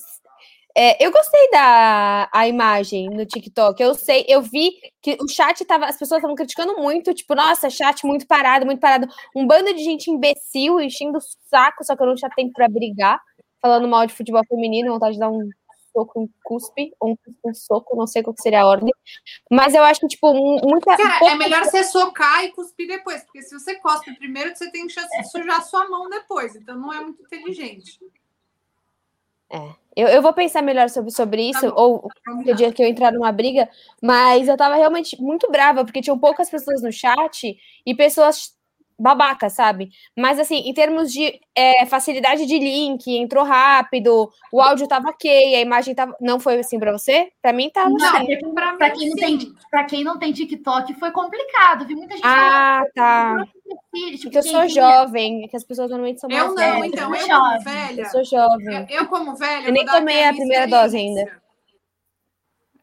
é, 0.77 1.03
eu 1.03 1.11
gostei 1.11 1.49
da 1.51 2.29
a 2.31 2.47
imagem 2.47 3.09
no 3.09 3.25
TikTok. 3.25 3.81
Eu 3.81 3.95
sei, 3.95 4.23
eu 4.29 4.41
vi 4.43 4.73
que 5.01 5.17
o 5.19 5.27
chat 5.27 5.65
tava, 5.65 5.85
as 5.87 5.97
pessoas 5.97 6.19
estavam 6.19 6.35
criticando 6.35 6.75
muito, 6.77 7.13
tipo, 7.15 7.33
nossa, 7.35 7.67
chat 7.69 8.05
muito 8.05 8.27
parado, 8.27 8.65
muito 8.65 8.79
parado. 8.79 9.07
Um 9.35 9.47
bando 9.47 9.73
de 9.73 9.83
gente 9.83 10.11
imbecil 10.11 10.79
enchendo 10.79 11.17
o 11.17 11.21
saco, 11.49 11.83
só 11.83 11.95
que 11.95 12.03
eu 12.03 12.07
não 12.07 12.15
tinha 12.15 12.29
tempo 12.35 12.53
para 12.53 12.69
brigar, 12.69 13.19
falando 13.61 13.87
mal 13.87 14.05
de 14.05 14.13
futebol 14.13 14.43
feminino, 14.47 14.93
vontade 14.93 15.15
de 15.15 15.19
dar 15.19 15.29
um 15.31 15.49
soco, 15.97 16.21
um 16.21 16.29
cuspe, 16.43 16.93
ou 16.99 17.11
um 17.11 17.15
cuspe, 17.15 17.39
um 17.43 17.53
soco, 17.53 17.95
não 17.95 18.05
sei 18.05 18.21
qual 18.21 18.35
seria 18.37 18.61
a 18.61 18.67
ordem. 18.67 18.93
Mas 19.49 19.73
eu 19.73 19.83
acho 19.83 20.01
que, 20.01 20.07
tipo, 20.07 20.31
muita. 20.33 20.95
Cara, 20.95 21.19
pouca... 21.19 21.33
é 21.33 21.37
melhor 21.37 21.63
você 21.63 21.83
socar 21.83 22.43
e 22.43 22.51
cuspir 22.51 22.87
depois, 22.87 23.23
porque 23.23 23.41
se 23.41 23.57
você 23.57 23.75
cospe 23.75 24.15
primeiro, 24.15 24.55
você 24.55 24.69
tem 24.69 24.87
chance 24.87 25.09
de 25.17 25.29
sujar 25.29 25.57
a 25.57 25.61
sua 25.61 25.89
mão 25.89 26.09
depois. 26.09 26.55
Então 26.55 26.77
não 26.77 26.93
é 26.93 27.01
muito 27.01 27.23
inteligente. 27.23 27.99
É. 29.49 29.75
Eu, 29.95 30.07
eu 30.09 30.21
vou 30.21 30.33
pensar 30.33 30.61
melhor 30.61 30.89
sobre, 30.89 31.09
sobre 31.09 31.51
tá 31.51 31.57
isso, 31.57 31.71
tá 31.71 31.81
ou 31.81 32.07
o 32.25 32.53
dia 32.53 32.71
que 32.71 32.83
eu 32.83 32.87
entrar 32.87 33.11
numa 33.11 33.31
briga, 33.31 33.67
mas 34.01 34.47
eu 34.47 34.55
tava 34.55 34.75
realmente 34.75 35.19
muito 35.19 35.49
brava, 35.49 35.83
porque 35.83 36.01
tinham 36.01 36.19
poucas 36.19 36.49
pessoas 36.49 36.83
no 36.83 36.91
chat 36.91 37.57
e 37.85 37.95
pessoas 37.95 38.56
babaca, 38.97 39.49
sabe? 39.49 39.89
Mas 40.17 40.39
assim, 40.39 40.57
em 40.67 40.73
termos 40.73 41.11
de 41.11 41.39
é, 41.55 41.85
facilidade 41.85 42.45
de 42.45 42.57
link, 42.57 43.07
entrou 43.15 43.43
rápido, 43.43 44.29
o 44.51 44.61
áudio 44.61 44.87
tava 44.87 45.09
ok, 45.09 45.55
a 45.55 45.61
imagem 45.61 45.93
tava. 45.93 46.15
Não 46.19 46.39
foi 46.39 46.59
assim 46.59 46.79
para 46.79 46.91
você? 46.91 47.31
Para 47.41 47.53
mim 47.53 47.69
tava 47.69 47.89
não, 47.89 48.15
assim. 48.15 48.53
Pra, 48.53 48.73
pra, 48.73 48.89
quem 48.89 49.09
não 49.09 49.15
tem, 49.15 49.37
pra 49.69 49.83
quem 49.83 50.03
não 50.03 50.17
tem 50.17 50.31
TikTok 50.33 50.93
foi 50.95 51.11
complicado, 51.11 51.85
viu? 51.85 51.97
Muita 51.97 52.15
gente 52.15 52.25
Ah, 52.25 52.83
tá. 52.95 53.47
Porque 54.21 54.37
eu 54.37 54.43
sou 54.43 54.67
jovem, 54.67 55.47
que 55.47 55.55
as 55.55 55.63
pessoas 55.63 55.89
normalmente 55.89 56.19
são 56.19 56.29
mais 56.29 56.41
Eu 56.41 56.55
não, 56.55 56.85
então, 56.85 57.13
eu 57.13 57.27
como 57.27 57.63
velha. 57.63 58.01
Eu 58.01 58.05
sou 58.05 58.23
jovem. 58.23 58.87
Eu, 58.89 59.01
eu 59.01 59.07
como 59.07 59.35
velha. 59.35 59.67
Eu 59.67 59.73
nem 59.73 59.85
tomei 59.85 60.23
a 60.23 60.33
primeira 60.33 60.67
dose 60.67 60.97
ainda. 60.97 61.41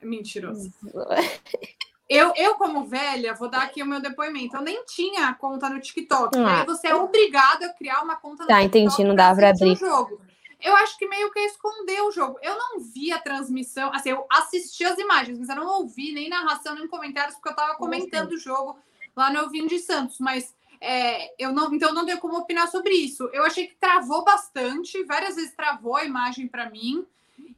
Mentiroso. 0.02 0.72
Eu, 2.08 2.32
eu, 2.36 2.54
como 2.56 2.84
velha, 2.84 3.34
vou 3.34 3.48
dar 3.48 3.62
aqui 3.62 3.82
o 3.82 3.86
meu 3.86 4.00
depoimento. 4.00 4.56
Eu 4.56 4.62
nem 4.62 4.84
tinha 4.84 5.32
conta 5.34 5.70
no 5.70 5.80
TikTok. 5.80 6.36
Ah. 6.38 6.60
Aí 6.60 6.66
você 6.66 6.88
é 6.88 6.94
obrigado 6.94 7.64
a 7.64 7.70
criar 7.70 8.02
uma 8.02 8.16
conta 8.16 8.42
no 8.42 8.48
tá, 8.48 8.60
TikTok. 8.60 8.72
Tá, 8.72 8.78
entendi, 8.78 9.04
não 9.04 9.14
dá 9.14 9.34
para 9.34 9.50
abrir. 9.50 9.76
Jogo. 9.76 10.20
Eu 10.60 10.74
acho 10.76 10.96
que 10.96 11.06
meio 11.06 11.30
que 11.30 11.40
escondeu 11.40 12.08
o 12.08 12.12
jogo. 12.12 12.38
Eu 12.42 12.56
não 12.56 12.80
vi 12.80 13.12
a 13.12 13.18
transmissão, 13.18 13.90
assim, 13.92 14.10
eu 14.10 14.26
assisti 14.30 14.82
as 14.82 14.98
imagens, 14.98 15.38
mas 15.38 15.48
eu 15.50 15.56
não 15.56 15.80
ouvi 15.80 16.12
nem 16.12 16.28
narração, 16.28 16.74
nem 16.74 16.88
comentários, 16.88 17.34
porque 17.34 17.50
eu 17.50 17.56
tava 17.56 17.74
comentando 17.74 18.32
o 18.32 18.38
jogo 18.38 18.78
lá 19.14 19.30
no 19.30 19.40
Elvinho 19.40 19.68
de 19.68 19.78
Santos. 19.78 20.18
Mas 20.18 20.54
é, 20.80 21.34
eu 21.38 21.52
não, 21.52 21.72
então 21.74 21.92
não 21.92 22.06
tenho 22.06 22.18
como 22.18 22.38
opinar 22.38 22.68
sobre 22.68 22.94
isso. 22.94 23.28
Eu 23.32 23.44
achei 23.44 23.66
que 23.66 23.76
travou 23.76 24.24
bastante, 24.24 25.02
várias 25.04 25.36
vezes 25.36 25.54
travou 25.54 25.96
a 25.96 26.04
imagem 26.04 26.48
para 26.48 26.70
mim. 26.70 27.06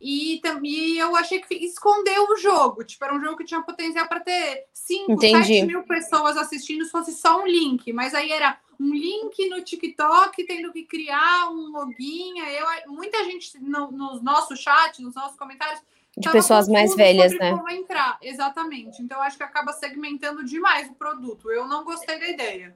E, 0.01 0.41
e 0.63 0.99
eu 0.99 1.17
achei 1.17 1.41
que 1.41 1.55
escondeu 1.55 2.29
o 2.29 2.37
jogo. 2.37 2.85
Tipo, 2.85 3.05
era 3.05 3.15
um 3.15 3.21
jogo 3.21 3.37
que 3.37 3.45
tinha 3.45 3.63
potencial 3.63 4.07
para 4.07 4.21
ter 4.21 4.67
5, 4.73 5.21
7 5.21 5.63
mil 5.67 5.83
pessoas 5.85 6.37
assistindo 6.37 6.85
se 6.85 6.91
fosse 6.91 7.13
só 7.13 7.43
um 7.43 7.47
link. 7.47 7.93
Mas 7.93 8.15
aí 8.15 8.31
era 8.31 8.59
um 8.79 8.95
link 8.95 9.49
no 9.49 9.63
TikTok, 9.63 10.45
tendo 10.45 10.73
que 10.73 10.85
criar 10.85 11.51
um 11.51 11.73
login. 11.73 12.39
Eu, 12.39 12.93
muita 12.93 13.25
gente 13.25 13.59
no, 13.61 13.91
no 13.91 14.23
nosso 14.23 14.57
chat, 14.57 15.01
nos 15.03 15.15
nossos 15.15 15.37
comentários. 15.39 15.81
De 16.17 16.31
pessoas 16.31 16.67
mais 16.67 16.95
velhas, 16.95 17.37
né? 17.39 17.51
Como 17.51 17.69
entrar. 17.69 18.19
Exatamente. 18.23 19.03
Então, 19.03 19.21
acho 19.21 19.37
que 19.37 19.43
acaba 19.43 19.73
segmentando 19.73 20.45
demais 20.45 20.89
o 20.89 20.95
produto. 20.95 21.51
Eu 21.51 21.69
não 21.69 21.85
gostei 21.85 22.19
da 22.19 22.29
ideia. 22.29 22.75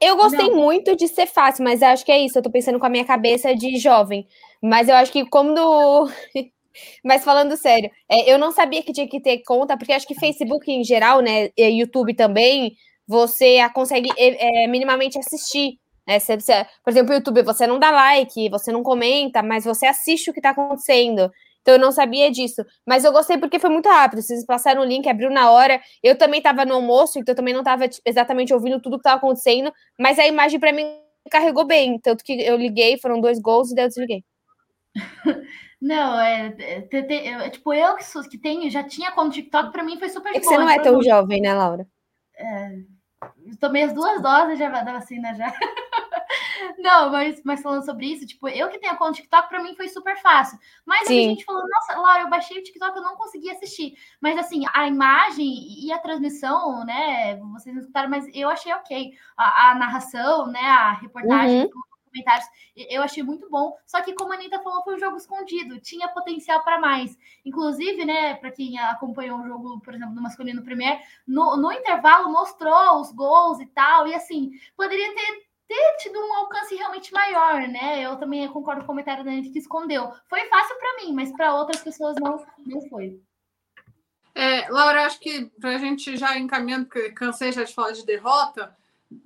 Eu 0.00 0.16
gostei 0.16 0.48
não. 0.48 0.56
muito 0.56 0.96
de 0.96 1.06
ser 1.08 1.26
fácil, 1.26 1.64
mas 1.64 1.82
acho 1.82 2.04
que 2.04 2.12
é 2.12 2.20
isso. 2.20 2.38
Eu 2.38 2.42
tô 2.42 2.50
pensando 2.50 2.78
com 2.78 2.86
a 2.86 2.90
minha 2.90 3.04
cabeça 3.04 3.54
de 3.54 3.78
jovem. 3.78 4.26
Mas 4.60 4.88
eu 4.88 4.94
acho 4.96 5.12
que 5.12 5.24
como 5.24 6.10
Mas 7.04 7.24
falando 7.24 7.56
sério, 7.56 7.90
é, 8.10 8.32
eu 8.32 8.38
não 8.38 8.52
sabia 8.52 8.82
que 8.82 8.92
tinha 8.92 9.08
que 9.08 9.20
ter 9.20 9.38
conta, 9.44 9.76
porque 9.76 9.92
acho 9.92 10.06
que 10.06 10.14
Facebook 10.14 10.70
em 10.70 10.84
geral, 10.84 11.20
né, 11.20 11.50
e 11.56 11.64
YouTube 11.80 12.14
também, 12.14 12.74
você 13.06 13.58
consegue 13.70 14.08
é, 14.16 14.66
minimamente 14.68 15.18
assistir 15.18 15.78
É, 16.06 16.18
você, 16.18 16.36
você, 16.40 16.66
por 16.84 16.90
exemplo, 16.90 17.14
YouTube, 17.14 17.42
você 17.42 17.66
não 17.66 17.78
dá 17.78 17.90
like, 17.90 18.48
você 18.50 18.72
não 18.72 18.82
comenta, 18.82 19.42
mas 19.42 19.64
você 19.64 19.86
assiste 19.86 20.30
o 20.30 20.34
que 20.34 20.40
tá 20.40 20.50
acontecendo. 20.50 21.30
Então 21.62 21.74
eu 21.74 21.78
não 21.80 21.92
sabia 21.92 22.30
disso. 22.30 22.64
Mas 22.86 23.04
eu 23.04 23.12
gostei 23.12 23.36
porque 23.38 23.58
foi 23.58 23.70
muito 23.70 23.88
rápido. 23.88 24.22
Vocês 24.22 24.44
passaram 24.46 24.82
o 24.82 24.84
link, 24.84 25.08
abriu 25.08 25.30
na 25.30 25.50
hora. 25.50 25.80
Eu 26.02 26.16
também 26.18 26.38
estava 26.38 26.64
no 26.64 26.74
almoço, 26.74 27.18
então 27.18 27.32
eu 27.32 27.36
também 27.36 27.52
não 27.54 27.60
estava 27.60 27.86
tipo, 27.88 28.02
exatamente 28.06 28.52
ouvindo 28.54 28.80
tudo 28.80 28.96
que 28.96 29.00
estava 29.00 29.18
acontecendo. 29.18 29.72
Mas 29.98 30.18
a 30.18 30.26
imagem 30.26 30.58
para 30.58 30.72
mim 30.72 30.86
carregou 31.30 31.64
bem. 31.66 31.98
Tanto 32.00 32.24
que 32.24 32.32
eu 32.42 32.56
liguei, 32.56 32.98
foram 32.98 33.20
dois 33.20 33.38
gols 33.40 33.70
e 33.70 33.74
daí 33.74 33.84
eu 33.84 33.88
desliguei. 33.88 34.24
Não, 35.80 36.20
é, 36.20 36.54
é, 36.58 36.88
é, 36.92 37.50
tipo, 37.50 37.72
eu 37.72 37.96
que, 37.96 38.04
sou, 38.04 38.22
que 38.22 38.36
tenho, 38.36 38.70
já 38.70 38.84
tinha 38.84 39.12
conta 39.12 39.34
TikTok, 39.34 39.72
para 39.72 39.82
mim 39.82 39.98
foi 39.98 40.10
super 40.10 40.30
É 40.34 40.38
que 40.38 40.44
você 40.44 40.58
não 40.58 40.68
é 40.68 40.78
tão 40.78 41.02
jovem, 41.02 41.40
né, 41.40 41.54
Laura? 41.54 41.88
É, 42.36 42.70
tomei 43.58 43.84
as 43.84 43.94
duas 43.94 44.20
doses 44.20 44.58
já 44.58 44.68
da 44.68 44.92
vacina 44.92 45.34
já. 45.34 45.50
Não, 46.78 47.10
mas, 47.10 47.40
mas 47.44 47.62
falando 47.62 47.84
sobre 47.84 48.06
isso, 48.06 48.26
tipo, 48.26 48.48
eu 48.48 48.68
que 48.68 48.78
tenho 48.78 48.92
a 48.92 48.96
conta 48.96 49.14
TikTok, 49.14 49.48
pra 49.48 49.62
mim 49.62 49.74
foi 49.74 49.88
super 49.88 50.16
fácil. 50.20 50.58
Mas 50.86 51.08
a 51.08 51.12
gente 51.12 51.44
falou, 51.44 51.62
nossa, 51.62 51.98
Laura, 51.98 52.22
eu 52.22 52.30
baixei 52.30 52.58
o 52.58 52.62
TikTok, 52.62 52.96
eu 52.96 53.02
não 53.02 53.16
consegui 53.16 53.50
assistir. 53.50 53.94
Mas 54.20 54.38
assim, 54.38 54.62
a 54.72 54.86
imagem 54.86 55.46
e 55.84 55.92
a 55.92 55.98
transmissão, 55.98 56.84
né? 56.84 57.36
Vocês 57.52 57.74
não 57.74 57.80
escutaram, 57.80 58.08
mas 58.08 58.26
eu 58.32 58.48
achei 58.48 58.72
ok. 58.72 59.12
A, 59.36 59.70
a 59.70 59.74
narração, 59.74 60.46
né? 60.46 60.60
A 60.60 60.92
reportagem. 60.92 61.64
Uhum 61.64 61.89
comentários. 62.10 62.46
Eu 62.76 63.02
achei 63.02 63.22
muito 63.22 63.48
bom. 63.48 63.76
Só 63.86 64.02
que, 64.02 64.12
como 64.14 64.32
a 64.32 64.36
Anitta 64.36 64.62
falou, 64.62 64.82
foi 64.82 64.96
um 64.96 64.98
jogo 64.98 65.16
escondido, 65.16 65.80
tinha 65.80 66.08
potencial 66.08 66.62
para 66.62 66.80
mais. 66.80 67.16
Inclusive, 67.44 68.04
né, 68.04 68.34
para 68.34 68.50
quem 68.50 68.78
acompanhou 68.78 69.40
o 69.40 69.46
jogo, 69.46 69.80
por 69.80 69.94
exemplo, 69.94 70.14
do 70.14 70.22
masculino 70.22 70.62
Premier, 70.62 71.00
no, 71.26 71.56
no 71.56 71.72
intervalo 71.72 72.30
mostrou 72.30 73.00
os 73.00 73.12
gols 73.12 73.60
e 73.60 73.66
tal. 73.66 74.06
E 74.06 74.14
assim, 74.14 74.50
poderia 74.76 75.14
ter 75.14 75.50
ter 75.70 75.96
tido 75.98 76.18
um 76.18 76.34
alcance 76.34 76.74
realmente 76.74 77.12
maior, 77.12 77.68
né? 77.68 78.04
Eu 78.04 78.16
também 78.16 78.48
concordo 78.48 78.80
com 78.80 78.86
o 78.86 78.88
comentário 78.88 79.24
da 79.24 79.30
gente 79.30 79.50
que 79.50 79.60
escondeu. 79.60 80.12
Foi 80.28 80.44
fácil 80.48 80.76
para 80.76 80.96
mim, 80.96 81.14
mas 81.14 81.30
para 81.30 81.54
outras 81.54 81.80
pessoas 81.80 82.16
não, 82.16 82.44
não 82.66 82.80
foi. 82.88 83.22
É, 84.34 84.68
Laura, 84.68 85.06
acho 85.06 85.20
que 85.20 85.46
para 85.60 85.76
a 85.76 85.78
gente 85.78 86.16
já 86.16 86.36
encaminhando, 86.36 86.86
porque 86.86 87.12
cansei 87.12 87.52
já 87.52 87.62
de 87.62 87.72
falar 87.72 87.92
de 87.92 88.04
derrota, 88.04 88.76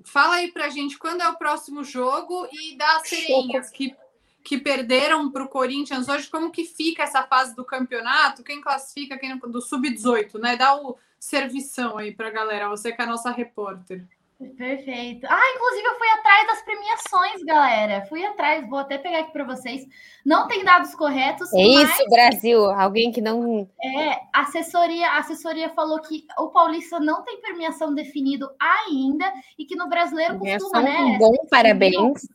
fala 0.04 0.36
aí 0.36 0.50
para 0.50 0.66
a 0.66 0.70
gente 0.70 0.98
quando 0.98 1.22
é 1.22 1.28
o 1.28 1.36
próximo 1.36 1.84
jogo 1.84 2.48
e 2.52 2.76
das 2.76 3.08
sereinhas 3.08 3.70
que, 3.70 3.94
que 4.42 4.58
perderam 4.58 5.30
para 5.30 5.44
o 5.44 5.48
Corinthians 5.48 6.08
hoje, 6.08 6.28
como 6.28 6.50
que 6.50 6.64
fica 6.64 7.02
essa 7.02 7.22
fase 7.22 7.54
do 7.54 7.64
campeonato? 7.64 8.42
Quem 8.42 8.60
classifica, 8.60 9.18
quem 9.18 9.36
do 9.36 9.60
sub-18, 9.60 10.38
né? 10.38 10.56
Dá 10.56 10.76
o 10.76 10.96
servição 11.18 11.96
aí 11.96 12.12
para 12.12 12.28
a 12.28 12.32
galera, 12.32 12.68
você 12.68 12.92
que 12.92 13.00
é 13.00 13.04
a 13.04 13.08
nossa 13.08 13.30
repórter. 13.30 14.06
Perfeito. 14.56 15.26
Ah, 15.28 15.42
inclusive 15.54 15.86
eu 15.86 15.98
fui 15.98 16.08
atrás 16.08 16.46
das 16.46 16.62
premiações, 16.62 17.42
galera. 17.44 18.06
Fui 18.06 18.24
atrás, 18.24 18.68
vou 18.68 18.78
até 18.78 18.98
pegar 18.98 19.20
aqui 19.20 19.32
para 19.32 19.44
vocês. 19.44 19.86
Não 20.24 20.46
tem 20.46 20.64
dados 20.64 20.94
corretos. 20.94 21.52
É 21.52 21.62
isso, 21.62 22.08
Brasil. 22.08 22.64
Alguém 22.70 23.10
que 23.10 23.20
não. 23.20 23.68
É, 23.82 24.20
a 24.32 24.42
assessoria, 24.42 25.08
a 25.08 25.18
assessoria 25.18 25.68
falou 25.70 26.00
que 26.00 26.24
o 26.38 26.48
Paulista 26.48 27.00
não 27.00 27.22
tem 27.22 27.40
premiação 27.40 27.94
definido 27.94 28.50
ainda 28.60 29.32
e 29.58 29.64
que 29.64 29.76
no 29.76 29.88
brasileiro 29.88 30.38
costuma, 30.38 30.82
né? 30.82 30.98
Um 30.98 31.18
bom 31.18 31.34
parabéns. 31.50 32.28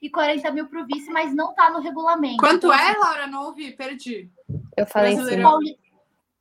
E 0.00 0.10
40 0.10 0.50
mil 0.50 0.66
para 0.66 0.82
o 0.82 0.86
vice, 0.86 1.10
mas 1.10 1.34
não 1.34 1.50
está 1.50 1.70
no 1.70 1.80
regulamento. 1.80 2.38
Quanto 2.38 2.66
então, 2.66 2.72
é, 2.72 2.90
assim, 2.90 2.98
Laura? 2.98 3.26
Não 3.26 3.44
ouvi, 3.46 3.72
perdi. 3.72 4.30
Eu 4.76 4.86
falei 4.86 5.14
assim 5.14 5.40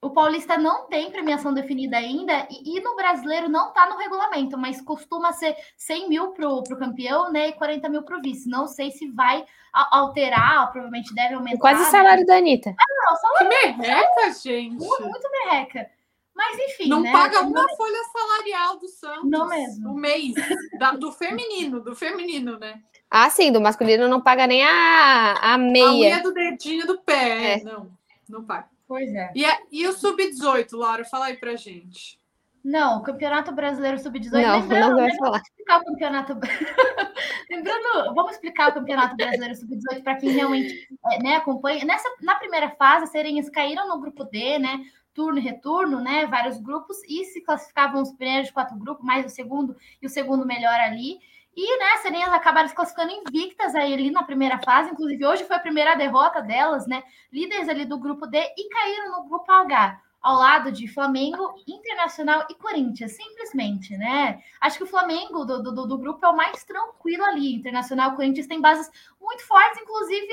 o 0.02 0.10
Paulista 0.10 0.58
não 0.58 0.88
tem 0.88 1.12
premiação 1.12 1.54
definida 1.54 1.96
ainda 1.96 2.48
e, 2.50 2.78
e 2.78 2.82
no 2.82 2.96
brasileiro 2.96 3.48
não 3.48 3.68
está 3.68 3.88
no 3.88 3.98
regulamento, 3.98 4.58
mas 4.58 4.82
costuma 4.82 5.32
ser 5.32 5.56
100 5.78 6.10
mil 6.10 6.32
para 6.32 6.50
o 6.50 6.64
campeão 6.64 7.32
né, 7.32 7.50
e 7.50 7.54
40 7.54 7.88
mil 7.88 8.02
para 8.02 8.18
o 8.18 8.22
vice. 8.22 8.50
Não 8.50 8.68
sei 8.68 8.90
se 8.90 9.08
vai 9.12 9.46
alterar, 9.72 10.72
provavelmente 10.72 11.14
deve 11.14 11.36
aumentar. 11.36 11.60
Quase 11.60 11.84
o 11.84 11.92
salário 11.92 12.26
da 12.26 12.38
Anitta. 12.38 12.76
Ah, 12.78 13.10
não, 13.10 13.16
salário. 13.16 13.50
Que 13.50 13.68
merreca, 13.68 14.34
gente. 14.34 14.84
Muito, 14.84 15.04
muito 15.04 15.30
merreca. 15.32 15.90
Mas 16.34 16.58
enfim. 16.58 16.88
Não 16.90 17.02
né? 17.02 17.12
paga 17.12 17.42
uma 17.42 17.62
não... 17.62 17.76
folha 17.76 18.04
salarial 18.12 18.80
do 18.80 18.88
Santos. 18.88 19.30
Não 19.30 19.48
mesmo. 19.48 19.92
O 19.92 19.96
mês. 19.96 20.34
Da, 20.80 20.94
do 20.94 21.12
feminino, 21.12 21.80
do 21.80 21.96
feminino, 21.96 22.58
né? 22.58 22.82
Ah, 23.10 23.30
sim, 23.30 23.52
do 23.52 23.62
masculino 23.62 24.08
não 24.08 24.20
paga 24.20 24.48
nem 24.48 24.64
a, 24.64 25.34
a 25.34 25.58
meia. 25.60 25.86
A 25.86 25.94
unha 25.94 26.24
do 26.24 26.34
dedinho 26.34 26.88
do 26.88 27.00
pé. 27.02 27.60
É. 27.60 27.64
Não, 27.64 27.92
não 28.28 28.44
paga. 28.44 28.68
Pois 28.92 29.16
é. 29.16 29.32
E, 29.34 29.46
a, 29.46 29.58
e 29.72 29.88
o 29.88 29.94
Sub-18, 29.94 30.74
Laura, 30.74 31.06
fala 31.06 31.28
aí 31.28 31.38
pra 31.38 31.56
gente. 31.56 32.20
Não, 32.62 32.98
o 32.98 33.02
Campeonato 33.02 33.50
Brasileiro 33.54 33.98
Sub-18. 33.98 34.32
Não, 34.34 34.60
lembrando, 34.60 34.90
não 34.90 34.98
vai 34.98 35.16
falar. 35.16 35.38
Explicar 35.38 35.80
o 35.80 35.86
campeonato... 35.86 36.34
lembrando, 37.50 38.14
vamos 38.14 38.34
explicar 38.34 38.70
o 38.70 38.74
Campeonato 38.74 39.16
Brasileiro 39.16 39.56
Sub-18 39.56 40.04
para 40.04 40.18
quem 40.18 40.32
realmente 40.32 40.90
é, 41.10 41.24
né, 41.24 41.38
acompanha. 41.38 41.86
Nessa, 41.86 42.10
na 42.22 42.36
primeira 42.36 42.70
fase, 42.72 43.06
as 43.06 43.12
Sereias 43.12 43.50
caíram 43.50 43.88
no 43.88 44.02
grupo 44.02 44.26
D, 44.26 44.60
né? 44.60 44.82
Turno 45.14 45.40
e 45.40 45.42
retorno, 45.42 46.02
né? 46.02 46.26
Vários 46.26 46.60
grupos, 46.60 46.98
e 47.08 47.24
se 47.24 47.40
classificavam 47.40 48.02
os 48.02 48.12
primeiros 48.12 48.52
quatro 48.52 48.78
grupos, 48.78 49.06
mais 49.06 49.26
o 49.26 49.30
segundo 49.30 49.74
e 50.02 50.06
o 50.06 50.10
segundo 50.10 50.46
melhor 50.46 50.78
ali. 50.82 51.18
E, 51.56 51.80
né, 51.80 51.86
as 51.96 52.02
Sereias 52.02 52.32
acabaram 52.32 52.68
se 52.68 52.76
classificando 52.76 53.12
invictas 53.12 53.76
aí 53.76 53.94
ali 53.94 54.10
na 54.10 54.24
primeira 54.24 54.58
fase. 54.60 54.92
Inclusive, 54.92 55.26
hoje 55.26 55.44
foi 55.44 55.56
a 55.56 55.60
primeira 55.60 55.96
derrota 55.96 56.42
delas, 56.42 56.88
né? 56.88 57.04
Líderes 57.32 57.68
ali 57.68 57.86
do 57.86 58.00
grupo 58.00 58.26
D 58.26 58.38
e 58.38 58.70
caíram 58.70 59.18
no 59.18 59.28
grupo 59.28 59.52
H, 59.52 60.00
ao 60.22 60.38
lado 60.38 60.72
de 60.72 60.88
Flamengo, 60.88 61.56
Internacional 61.68 62.46
e 62.50 62.56
Corinthians, 62.56 63.14
simplesmente, 63.14 63.98
né? 63.98 64.42
Acho 64.62 64.78
que 64.78 64.84
o 64.84 64.88
Flamengo 64.88 65.44
do, 65.44 65.62
do, 65.62 65.88
do 65.88 65.98
grupo 65.98 66.26
é 66.26 66.30
o 66.30 66.36
mais 66.36 66.64
tranquilo 66.64 67.26
ali. 67.26 67.56
Internacional 67.56 68.14
e 68.14 68.16
Corinthians 68.16 68.48
tem 68.48 68.62
bases 68.62 68.90
muito 69.20 69.46
fortes, 69.46 69.82
inclusive 69.82 70.28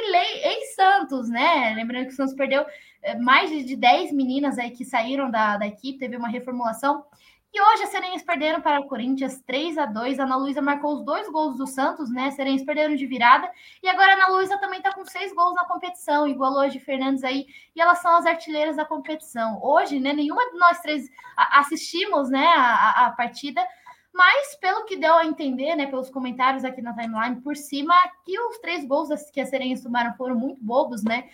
ex-Santos, 0.44 1.28
né? 1.28 1.72
Lembrando 1.74 2.06
que 2.06 2.12
o 2.12 2.16
Santos 2.16 2.34
perdeu 2.34 2.66
eh, 3.02 3.16
mais 3.16 3.50
de 3.50 3.74
10 3.74 4.12
meninas 4.12 4.58
aí 4.58 4.70
que 4.70 4.84
saíram 4.84 5.30
da, 5.30 5.56
da 5.56 5.66
equipe, 5.66 5.98
teve 5.98 6.16
uma 6.16 6.28
reformulação. 6.28 7.04
E 7.52 7.60
hoje 7.60 7.84
as 7.84 7.88
Sereias 7.88 8.22
perderam 8.22 8.60
para 8.60 8.78
o 8.78 8.86
Corinthians 8.86 9.40
3 9.40 9.78
a 9.78 9.86
2 9.86 10.20
A 10.20 10.24
Ana 10.24 10.36
Luísa 10.36 10.60
marcou 10.60 10.94
os 10.94 11.04
dois 11.04 11.28
gols 11.30 11.56
do 11.56 11.66
Santos, 11.66 12.10
né? 12.10 12.30
Sereias 12.30 12.62
perderam 12.62 12.94
de 12.94 13.06
virada. 13.06 13.50
E 13.82 13.88
agora 13.88 14.12
a 14.12 14.14
Ana 14.14 14.28
Luísa 14.28 14.58
também 14.58 14.78
está 14.78 14.92
com 14.92 15.04
seis 15.06 15.34
gols 15.34 15.54
na 15.54 15.64
competição, 15.64 16.28
igualou 16.28 16.60
hoje 16.60 16.78
Fernandes 16.78 17.24
aí. 17.24 17.46
E 17.74 17.80
elas 17.80 17.98
são 17.98 18.14
as 18.16 18.26
artilheiras 18.26 18.76
da 18.76 18.84
competição. 18.84 19.58
Hoje, 19.62 19.98
né? 19.98 20.12
Nenhuma 20.12 20.50
de 20.50 20.58
nós 20.58 20.80
três 20.80 21.08
assistimos, 21.36 22.28
né? 22.28 22.46
A, 22.46 23.06
a 23.06 23.12
partida. 23.12 23.66
Mas, 24.12 24.54
pelo 24.56 24.84
que 24.84 24.96
deu 24.96 25.14
a 25.14 25.24
entender, 25.24 25.76
né, 25.76 25.86
pelos 25.86 26.10
comentários 26.10 26.64
aqui 26.64 26.82
na 26.82 26.92
timeline, 26.92 27.40
por 27.40 27.56
cima, 27.56 27.94
que 28.24 28.38
os 28.40 28.58
três 28.58 28.84
gols 28.84 29.08
que 29.30 29.40
as 29.40 29.48
Sereias 29.48 29.82
tomaram 29.82 30.12
foram 30.14 30.34
muito 30.34 30.62
bobos, 30.62 31.02
né? 31.02 31.28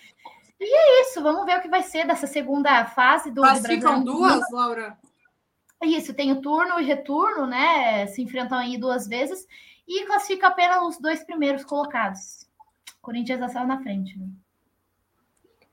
E 0.61 0.65
é 0.65 1.03
isso, 1.03 1.23
vamos 1.23 1.45
ver 1.45 1.59
o 1.59 1.63
que 1.63 1.69
vai 1.69 1.83
ser 1.83 2.07
dessa 2.07 2.27
segunda 2.27 2.85
fase 2.85 3.31
do. 3.31 3.41
Classificam 3.41 4.05
duas, 4.05 4.51
Laura? 4.53 4.97
Isso, 5.85 6.15
tem 6.15 6.33
o 6.33 6.41
turno 6.41 6.81
e 6.81 6.85
retorno, 6.85 7.47
né? 7.47 8.07
Se 8.07 8.23
enfrentam 8.23 8.59
aí 8.59 8.77
duas 8.79 9.07
vezes 9.07 9.47
e 9.87 10.05
classifica 10.07 10.49
apenas 10.49 10.83
os 10.83 10.99
dois 10.99 11.23
primeiros 11.23 11.65
colocados. 11.65 12.49
Corinthians 13.01 13.41
já 13.41 13.49
saiu 13.49 13.67
na 13.67 13.83
frente. 13.83 14.19
Né? 14.19 14.27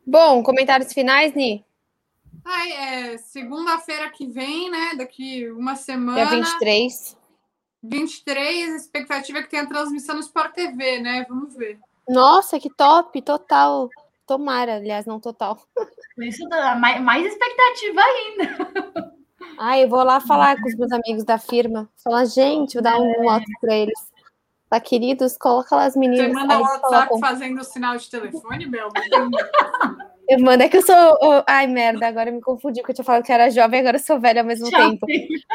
Bom, 0.06 0.43
comentários 0.43 0.93
finais, 0.93 1.34
Ni? 1.34 1.65
Ai, 2.43 2.71
é 2.71 3.17
segunda-feira 3.17 4.10
que 4.10 4.28
vem, 4.28 4.69
né? 4.69 4.95
Daqui 4.97 5.50
uma 5.52 5.76
semana. 5.76 6.26
Dia 6.26 6.38
23. 6.38 7.17
23, 7.84 8.74
a 8.74 8.76
expectativa 8.76 9.39
é 9.39 9.43
que 9.43 9.50
tenha 9.50 9.67
transmissão 9.67 10.15
no 10.15 10.21
Sport 10.21 10.54
TV, 10.54 11.00
né? 11.00 11.26
Vamos 11.28 11.56
ver. 11.56 11.80
Nossa, 12.08 12.60
que 12.60 12.69
top, 12.69 13.21
total. 13.21 13.89
Tomara, 14.26 14.76
aliás, 14.76 15.06
não 15.06 15.19
total. 15.19 15.58
Isso 16.19 16.47
dá 16.47 16.76
mais, 16.76 17.02
mais 17.02 17.26
expectativa 17.26 18.02
ainda. 18.02 19.12
Ah, 19.58 19.77
eu 19.80 19.88
vou 19.88 20.04
lá 20.04 20.19
falar 20.19 20.60
com 20.60 20.67
os 20.67 20.75
meus 20.75 20.91
amigos 20.91 21.23
da 21.23 21.38
firma. 21.38 21.89
Falar, 22.04 22.25
gente, 22.25 22.73
vou 22.73 22.84
dar 22.84 22.99
um 22.99 23.30
alto 23.30 23.45
para 23.60 23.75
eles. 23.75 24.12
Tá, 24.69 24.80
queridos, 24.80 25.38
coloca 25.38 25.75
lá 25.75 25.86
as 25.86 25.95
meninas. 25.97 26.27
Você 26.27 26.34
manda 26.34 26.58
o 26.58 26.62
WhatsApp 26.62 27.10
colocam... 27.10 27.19
fazendo 27.19 27.60
o 27.60 27.63
sinal 27.63 27.97
de 27.97 28.10
telefone, 28.10 28.65
Bel? 28.67 28.88
Eu 30.30 30.39
mando, 30.39 30.63
é 30.63 30.69
que 30.69 30.77
eu 30.77 30.82
sou. 30.82 30.95
Oh, 31.21 31.43
ai, 31.45 31.67
merda, 31.67 32.08
agora 32.08 32.30
eu 32.30 32.34
me 32.34 32.39
confundi, 32.39 32.80
porque 32.80 32.91
eu 32.91 32.95
tinha 32.95 33.04
falado 33.04 33.21
que 33.21 33.34
era 33.34 33.49
jovem, 33.49 33.82
agora 33.82 33.97
eu 33.97 34.01
sou 34.01 34.17
velha 34.17 34.39
ao 34.39 34.47
mesmo 34.47 34.69
Tchau, 34.69 34.80
tempo. 34.80 35.06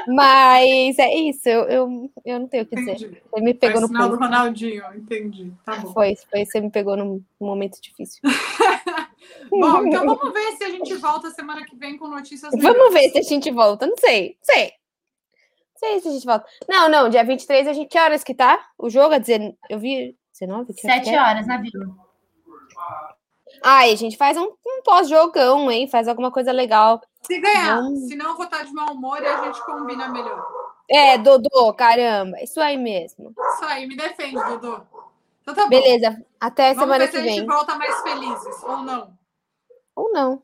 Mas 0.07 0.99
é 0.99 1.15
isso, 1.15 1.49
eu, 1.49 1.63
eu, 1.63 2.11
eu 2.27 2.41
não 2.41 2.47
tenho 2.47 2.65
o 2.65 2.67
que 2.67 2.77
dizer. 2.77 2.93
Entendi. 2.93 3.23
Você 3.33 3.41
me 3.41 3.55
pegou 3.55 3.81
Foi 3.81 3.81
no 3.81 3.87
sinal 3.89 4.09
do 4.11 4.17
Ronaldinho, 4.17 4.85
entendi. 4.95 5.51
Tá 5.65 5.77
bom. 5.77 5.95
Foi, 5.95 6.15
foi, 6.31 6.45
você 6.45 6.61
me 6.61 6.71
pegou 6.71 6.95
num 6.95 7.23
momento 7.41 7.81
difícil. 7.81 8.21
Bom, 9.51 9.87
então 9.87 10.05
vamos 10.07 10.33
ver 10.33 10.57
se 10.57 10.65
a 10.65 10.71
gente 10.71 10.95
volta 10.95 11.31
semana 11.31 11.65
que 11.65 11.77
vem 11.77 11.97
com 11.97 12.09
notícias. 12.09 12.53
Vamos 12.61 12.93
ver 12.93 13.11
se 13.11 13.19
a 13.19 13.23
gente 13.23 13.51
volta. 13.51 13.87
Não 13.87 13.97
sei. 13.97 14.37
Não 14.39 14.55
sei. 14.55 14.73
Não 15.73 15.79
sei 15.79 16.01
se 16.01 16.09
a 16.09 16.13
gente 16.13 16.27
volta. 16.27 16.47
Não, 16.69 16.89
não, 16.89 17.09
dia 17.09 17.25
23 17.25 17.69
a 17.69 17.73
gente. 17.73 17.89
Que 17.89 17.99
horas 17.99 18.25
que 18.25 18.35
tá? 18.35 18.65
O 18.79 18.89
jogo? 18.89 19.15
A 19.15 19.19
dizer, 19.19 19.57
eu 19.69 19.79
vi 19.79 20.17
19? 20.33 20.75
Que 20.75 20.81
7 20.81 21.11
é? 21.11 21.21
horas 21.21 21.47
na 21.47 21.59
vila. 21.59 21.87
Ai, 23.63 23.93
a 23.93 23.97
gente 23.97 24.17
faz 24.17 24.37
um, 24.37 24.53
um 24.67 24.83
pós-jogão, 24.85 25.71
hein? 25.71 25.89
Faz 25.89 26.09
alguma 26.09 26.31
coisa 26.31 26.53
legal. 26.53 27.01
Se 27.23 27.39
ganhar. 27.41 27.77
Vamos... 27.77 28.09
Se 28.09 28.17
não, 28.17 28.37
vou 28.37 28.45
estar 28.45 28.65
de 28.65 28.73
mau 28.73 28.93
humor 28.93 29.21
e 29.23 29.27
a 29.27 29.45
gente 29.45 29.65
combina 29.65 30.09
melhor. 30.09 30.45
É, 30.89 31.19
Dodô, 31.19 31.73
caramba. 31.75 32.41
Isso 32.43 32.61
aí 32.61 32.77
mesmo. 32.77 33.35
Isso 33.55 33.65
aí, 33.65 33.87
me 33.87 33.97
defende, 33.97 34.35
Dodô. 34.35 34.81
Então 35.47 35.55
tá 35.55 35.63
bom. 35.63 35.69
Beleza, 35.69 36.27
até 36.41 36.75
Vamos 36.75 36.81
semana 36.81 37.07
que 37.07 37.13
se 37.13 37.19
a 37.19 37.23
gente 37.23 37.39
vem. 37.39 37.47
volta 37.47 37.77
mais 37.77 38.03
felizes, 38.03 38.63
ou 38.65 38.79
não. 38.79 39.19
Ou 39.95 40.13
não. 40.13 40.43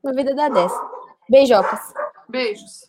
Uma 0.00 0.14
vida 0.14 0.32
dá 0.32 0.48
dessa. 0.48 0.80
Beijocas. 1.28 1.92
Beijos. 2.28 2.88